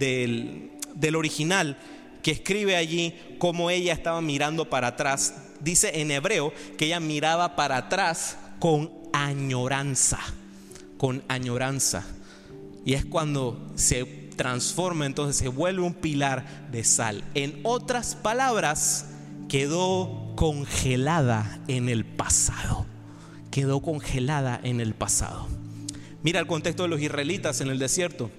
del 0.94 1.16
original 1.16 1.78
que 2.22 2.30
escribe 2.30 2.76
allí 2.76 3.14
cómo 3.38 3.70
ella 3.70 3.92
estaba 3.92 4.20
mirando 4.20 4.70
para 4.70 4.88
atrás, 4.88 5.34
dice 5.60 6.00
en 6.00 6.10
hebreo 6.10 6.52
que 6.76 6.86
ella 6.86 7.00
miraba 7.00 7.56
para 7.56 7.76
atrás 7.76 8.38
con 8.58 8.90
añoranza 9.12 10.20
con 11.02 11.20
añoranza. 11.26 12.04
Y 12.84 12.92
es 12.92 13.04
cuando 13.04 13.72
se 13.74 14.04
transforma, 14.36 15.04
entonces 15.04 15.34
se 15.34 15.48
vuelve 15.48 15.82
un 15.82 15.94
pilar 15.94 16.68
de 16.70 16.84
sal. 16.84 17.24
En 17.34 17.58
otras 17.64 18.14
palabras, 18.14 19.06
quedó 19.48 20.32
congelada 20.36 21.58
en 21.66 21.88
el 21.88 22.04
pasado. 22.04 22.86
Quedó 23.50 23.82
congelada 23.82 24.60
en 24.62 24.80
el 24.80 24.94
pasado. 24.94 25.48
Mira 26.22 26.38
el 26.38 26.46
contexto 26.46 26.84
de 26.84 26.88
los 26.88 27.00
israelitas 27.00 27.60
en 27.60 27.68
el 27.68 27.78
desierto. 27.78 28.30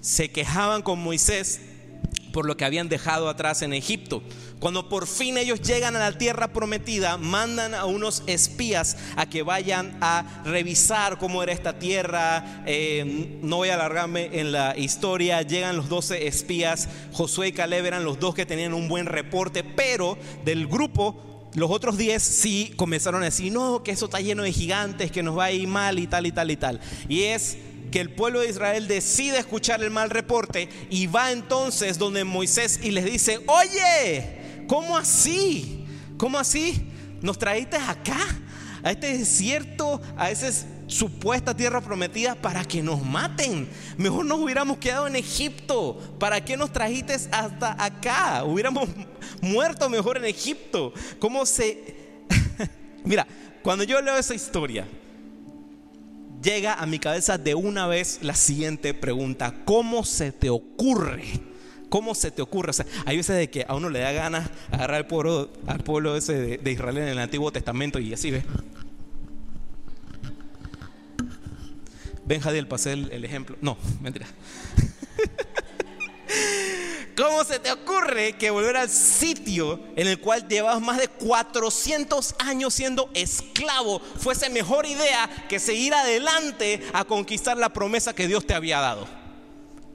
Se 0.00 0.30
quejaban 0.30 0.82
con 0.82 0.98
Moisés 0.98 1.60
por 2.32 2.46
lo 2.46 2.56
que 2.56 2.64
habían 2.64 2.88
dejado 2.88 3.28
atrás 3.28 3.62
en 3.62 3.74
Egipto. 3.74 4.22
Cuando 4.58 4.88
por 4.88 5.06
fin 5.06 5.36
ellos 5.36 5.60
llegan 5.60 5.96
a 5.96 5.98
la 5.98 6.16
tierra 6.16 6.52
prometida, 6.52 7.18
mandan 7.18 7.74
a 7.74 7.84
unos 7.84 8.22
espías 8.26 8.96
a 9.16 9.28
que 9.28 9.42
vayan 9.42 9.98
a 10.00 10.42
revisar 10.44 11.18
cómo 11.18 11.42
era 11.42 11.52
esta 11.52 11.78
tierra. 11.78 12.62
Eh, 12.64 13.38
no 13.42 13.56
voy 13.56 13.68
a 13.68 13.74
alargarme 13.74 14.30
en 14.32 14.52
la 14.52 14.78
historia. 14.78 15.42
Llegan 15.42 15.76
los 15.76 15.88
12 15.88 16.26
espías. 16.26 16.88
Josué 17.12 17.48
y 17.48 17.52
Caleb 17.52 17.86
eran 17.86 18.04
los 18.04 18.18
dos 18.18 18.34
que 18.34 18.46
tenían 18.46 18.72
un 18.72 18.88
buen 18.88 19.06
reporte, 19.06 19.64
pero 19.64 20.16
del 20.44 20.66
grupo 20.66 21.31
los 21.54 21.70
otros 21.70 21.98
10 21.98 22.22
sí 22.22 22.72
comenzaron 22.76 23.22
a 23.22 23.26
decir, 23.26 23.52
no, 23.52 23.82
que 23.82 23.90
eso 23.90 24.06
está 24.06 24.20
lleno 24.20 24.42
de 24.42 24.52
gigantes, 24.52 25.10
que 25.10 25.22
nos 25.22 25.36
va 25.36 25.44
a 25.44 25.52
ir 25.52 25.68
mal 25.68 25.98
y 25.98 26.06
tal 26.06 26.26
y 26.26 26.32
tal 26.32 26.50
y 26.50 26.56
tal. 26.56 26.80
Y 27.08 27.22
es 27.24 27.58
que 27.90 28.00
el 28.00 28.10
pueblo 28.10 28.40
de 28.40 28.48
Israel 28.48 28.88
decide 28.88 29.38
escuchar 29.38 29.82
el 29.82 29.90
mal 29.90 30.10
reporte 30.10 30.68
y 30.88 31.06
va 31.06 31.30
entonces 31.30 31.98
donde 31.98 32.24
Moisés 32.24 32.80
y 32.82 32.90
les 32.90 33.04
dice, 33.04 33.40
oye, 33.46 34.64
¿cómo 34.66 34.96
así? 34.96 35.84
¿Cómo 36.16 36.38
así? 36.38 36.88
¿Nos 37.20 37.38
traíste 37.38 37.76
acá? 37.76 38.18
A 38.82 38.90
este 38.90 39.16
desierto, 39.16 40.00
a 40.16 40.30
esa 40.30 40.50
supuesta 40.92 41.56
tierra 41.56 41.80
prometida 41.80 42.34
para 42.34 42.64
que 42.64 42.82
nos 42.82 43.02
maten. 43.04 43.68
Mejor 43.96 44.24
nos 44.24 44.38
hubiéramos 44.38 44.78
quedado 44.78 45.06
en 45.06 45.16
Egipto. 45.16 45.98
¿Para 46.18 46.44
qué 46.44 46.56
nos 46.56 46.72
trajiste 46.72 47.14
hasta 47.14 47.82
acá? 47.82 48.44
Hubiéramos 48.44 48.88
muerto 49.40 49.88
mejor 49.88 50.18
en 50.18 50.26
Egipto. 50.26 50.92
¿Cómo 51.18 51.46
se... 51.46 51.96
Mira, 53.04 53.26
cuando 53.62 53.84
yo 53.84 54.00
leo 54.00 54.16
esa 54.16 54.34
historia, 54.34 54.86
llega 56.42 56.74
a 56.74 56.86
mi 56.86 56.98
cabeza 56.98 57.38
de 57.38 57.54
una 57.54 57.86
vez 57.86 58.18
la 58.22 58.34
siguiente 58.34 58.94
pregunta. 58.94 59.54
¿Cómo 59.64 60.04
se 60.04 60.30
te 60.32 60.50
ocurre? 60.50 61.24
¿Cómo 61.88 62.14
se 62.14 62.30
te 62.30 62.42
ocurre? 62.42 62.72
Hay 63.04 63.16
veces 63.16 63.36
de 63.36 63.50
que 63.50 63.64
a 63.68 63.74
uno 63.74 63.90
le 63.90 64.00
da 64.00 64.12
ganas 64.12 64.50
agarrar 64.70 64.96
al 64.96 65.06
pueblo, 65.06 65.50
al 65.66 65.80
pueblo 65.80 66.16
ese 66.16 66.58
de, 66.58 66.72
Israel 66.72 66.98
en 66.98 67.08
el 67.08 67.18
Antiguo 67.18 67.52
Testamento 67.52 67.98
y 67.98 68.12
así 68.12 68.30
ve. 68.30 68.42
Ven, 72.24 72.40
Jadiel, 72.40 72.68
pasé 72.68 72.92
el, 72.92 73.10
el 73.12 73.24
ejemplo. 73.24 73.56
No, 73.60 73.76
mentira. 74.00 74.26
¿Cómo 77.16 77.44
se 77.44 77.58
te 77.58 77.70
ocurre 77.70 78.32
que 78.38 78.50
volver 78.50 78.76
al 78.76 78.88
sitio 78.88 79.78
en 79.96 80.08
el 80.08 80.18
cual 80.18 80.48
llevabas 80.48 80.80
más 80.80 80.98
de 80.98 81.08
400 81.08 82.36
años 82.38 82.72
siendo 82.72 83.10
esclavo 83.12 84.00
fuese 84.00 84.48
mejor 84.48 84.86
idea 84.86 85.28
que 85.48 85.58
seguir 85.58 85.92
adelante 85.92 86.80
a 86.94 87.04
conquistar 87.04 87.58
la 87.58 87.72
promesa 87.72 88.14
que 88.14 88.26
Dios 88.26 88.46
te 88.46 88.54
había 88.54 88.80
dado? 88.80 89.06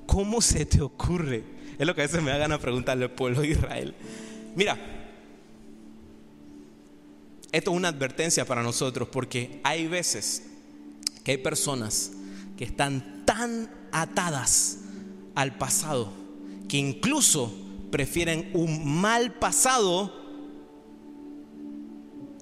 ¿Cómo 0.06 0.42
se 0.42 0.66
te 0.66 0.82
ocurre? 0.82 1.44
Es 1.80 1.88
lo 1.88 1.96
que 1.96 2.02
a 2.02 2.06
veces 2.06 2.22
me 2.22 2.32
da 2.32 2.38
ganas 2.38 2.60
preguntarle 2.60 3.06
al 3.06 3.12
pueblo 3.12 3.42
de 3.42 3.48
Israel. 3.50 3.96
Mira, 4.56 4.78
esto 7.52 7.72
es 7.72 7.78
una 7.78 7.88
advertencia 7.88 8.46
para 8.46 8.62
nosotros 8.62 9.10
porque 9.12 9.60
hay 9.64 9.88
veces 9.88 10.44
que 11.24 11.32
hay 11.32 11.38
personas 11.38 12.12
que 12.58 12.66
están 12.66 13.24
tan 13.26 13.70
atadas 13.92 14.80
al 15.36 15.58
pasado 15.58 16.12
que 16.68 16.78
incluso 16.78 17.54
prefieren 17.92 18.50
un 18.54 19.00
mal 19.00 19.34
pasado 19.34 20.14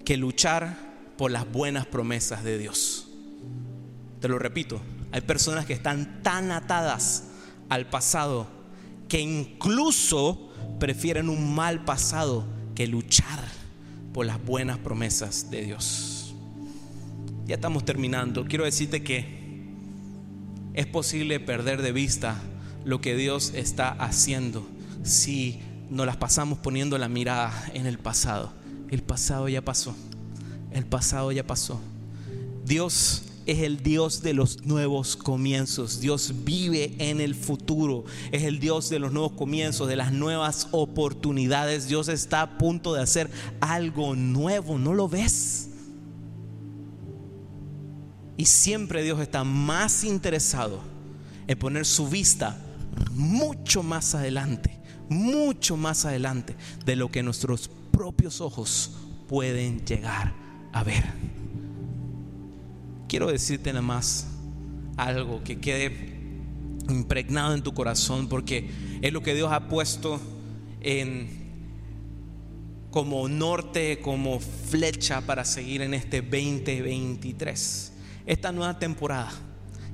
que 0.03 0.17
luchar 0.17 0.77
por 1.17 1.31
las 1.31 1.49
buenas 1.51 1.85
promesas 1.85 2.43
de 2.43 2.57
Dios. 2.57 3.07
Te 4.19 4.27
lo 4.27 4.39
repito, 4.39 4.81
hay 5.11 5.21
personas 5.21 5.65
que 5.65 5.73
están 5.73 6.23
tan 6.23 6.51
atadas 6.51 7.25
al 7.69 7.89
pasado 7.89 8.47
que 9.07 9.21
incluso 9.21 10.49
prefieren 10.79 11.29
un 11.29 11.53
mal 11.53 11.85
pasado 11.85 12.45
que 12.73 12.87
luchar 12.87 13.39
por 14.13 14.25
las 14.25 14.43
buenas 14.43 14.77
promesas 14.79 15.51
de 15.51 15.63
Dios. 15.63 16.35
Ya 17.45 17.55
estamos 17.55 17.85
terminando. 17.85 18.45
Quiero 18.45 18.65
decirte 18.65 19.03
que 19.03 19.44
es 20.75 20.85
posible 20.85 21.39
perder 21.39 21.81
de 21.81 21.91
vista 21.91 22.35
lo 22.83 23.01
que 23.01 23.15
Dios 23.15 23.53
está 23.55 23.89
haciendo 23.89 24.67
si 25.03 25.59
nos 25.89 26.05
las 26.05 26.17
pasamos 26.17 26.59
poniendo 26.59 26.97
la 26.97 27.07
mirada 27.07 27.71
en 27.73 27.85
el 27.85 27.97
pasado. 27.97 28.51
El 28.89 29.01
pasado 29.01 29.47
ya 29.47 29.63
pasó. 29.63 29.95
El 30.71 30.85
pasado 30.85 31.31
ya 31.31 31.47
pasó. 31.47 31.79
Dios 32.65 33.23
es 33.45 33.59
el 33.59 33.83
Dios 33.83 34.21
de 34.21 34.33
los 34.33 34.65
nuevos 34.65 35.15
comienzos. 35.15 36.01
Dios 36.01 36.33
vive 36.43 36.95
en 36.99 37.21
el 37.21 37.35
futuro. 37.35 38.03
Es 38.31 38.43
el 38.43 38.59
Dios 38.59 38.89
de 38.89 38.99
los 38.99 39.13
nuevos 39.13 39.33
comienzos, 39.33 39.87
de 39.87 39.95
las 39.95 40.11
nuevas 40.11 40.67
oportunidades. 40.71 41.87
Dios 41.87 42.09
está 42.09 42.41
a 42.41 42.57
punto 42.57 42.93
de 42.93 43.01
hacer 43.01 43.29
algo 43.61 44.15
nuevo. 44.15 44.77
¿No 44.77 44.93
lo 44.93 45.07
ves? 45.07 45.69
Y 48.37 48.45
siempre 48.45 49.03
Dios 49.03 49.19
está 49.19 49.43
más 49.43 50.03
interesado 50.03 50.81
en 51.47 51.57
poner 51.57 51.85
su 51.85 52.07
vista 52.09 52.57
mucho 53.11 53.83
más 53.83 54.15
adelante, 54.15 54.77
mucho 55.09 55.77
más 55.77 56.05
adelante 56.05 56.55
de 56.85 56.95
lo 56.95 57.09
que 57.09 57.23
nuestros 57.23 57.69
propios 57.91 58.41
ojos 58.41 58.91
pueden 59.27 59.85
llegar 59.85 60.33
a 60.73 60.83
ver. 60.83 61.05
Quiero 63.07 63.27
decirte 63.27 63.71
nada 63.71 63.81
más 63.81 64.27
algo 64.97 65.43
que 65.43 65.59
quede 65.59 66.15
impregnado 66.89 67.53
en 67.53 67.63
tu 67.63 67.73
corazón 67.73 68.27
porque 68.27 68.69
es 69.01 69.13
lo 69.13 69.21
que 69.23 69.33
Dios 69.33 69.51
ha 69.51 69.67
puesto 69.67 70.19
en 70.81 71.45
como 72.91 73.27
norte, 73.27 73.99
como 73.99 74.39
flecha 74.39 75.21
para 75.21 75.43
seguir 75.43 75.81
en 75.81 75.93
este 75.93 76.21
2023. 76.21 77.91
Esta 78.25 78.51
nueva 78.51 78.79
temporada, 78.79 79.31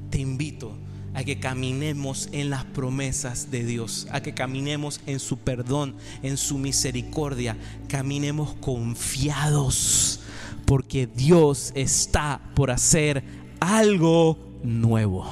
te 0.10 0.20
invito 0.20 0.74
a 1.14 1.24
que 1.24 1.40
caminemos 1.40 2.30
en 2.32 2.50
las 2.50 2.64
promesas 2.64 3.52
de 3.52 3.66
Dios, 3.66 4.08
a 4.12 4.22
que 4.22 4.34
caminemos 4.34 5.02
en 5.06 5.20
su 5.20 5.38
perdón, 5.38 5.96
en 6.24 6.38
su 6.38 6.58
misericordia, 6.58 7.58
caminemos 7.90 8.54
confiados, 8.56 10.22
porque 10.66 11.08
Dios 11.08 11.74
está 11.76 12.40
por 12.56 12.72
hacer 12.72 13.24
algo 13.60 14.38
nuevo. 14.64 15.28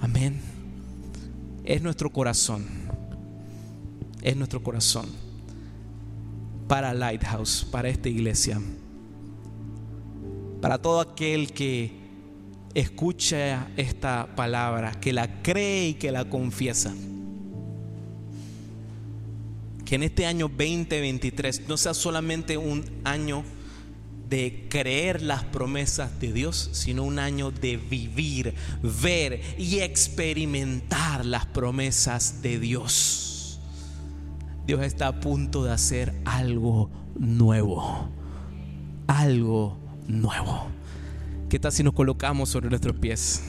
Amén. 0.00 0.40
Es 1.64 1.82
nuestro 1.82 2.10
corazón, 2.10 2.66
es 4.22 4.36
nuestro 4.36 4.62
corazón 4.62 5.06
para 6.68 6.94
Lighthouse, 6.94 7.66
para 7.70 7.88
esta 7.88 8.08
iglesia, 8.08 8.60
para 10.60 10.78
todo 10.78 11.00
aquel 11.00 11.52
que 11.52 12.01
escucha 12.74 13.68
esta 13.76 14.34
palabra, 14.34 14.92
que 15.00 15.12
la 15.12 15.42
cree 15.42 15.88
y 15.88 15.94
que 15.94 16.12
la 16.12 16.24
confiesa. 16.24 16.94
Que 19.84 19.96
en 19.96 20.02
este 20.04 20.26
año 20.26 20.48
2023 20.48 21.68
no 21.68 21.76
sea 21.76 21.94
solamente 21.94 22.56
un 22.56 22.84
año 23.04 23.44
de 24.28 24.66
creer 24.70 25.20
las 25.20 25.44
promesas 25.44 26.18
de 26.18 26.32
Dios, 26.32 26.70
sino 26.72 27.02
un 27.04 27.18
año 27.18 27.50
de 27.50 27.76
vivir, 27.76 28.54
ver 28.82 29.42
y 29.58 29.80
experimentar 29.80 31.26
las 31.26 31.44
promesas 31.44 32.40
de 32.40 32.58
Dios. 32.58 33.60
Dios 34.66 34.82
está 34.82 35.08
a 35.08 35.20
punto 35.20 35.64
de 35.64 35.72
hacer 35.72 36.14
algo 36.24 36.88
nuevo, 37.14 38.08
algo 39.06 39.76
nuevo. 40.08 40.68
¿Qué 41.52 41.58
tal 41.58 41.70
si 41.70 41.82
nos 41.82 41.92
colocamos 41.92 42.48
sobre 42.48 42.70
nuestros 42.70 42.96
pies? 42.96 43.42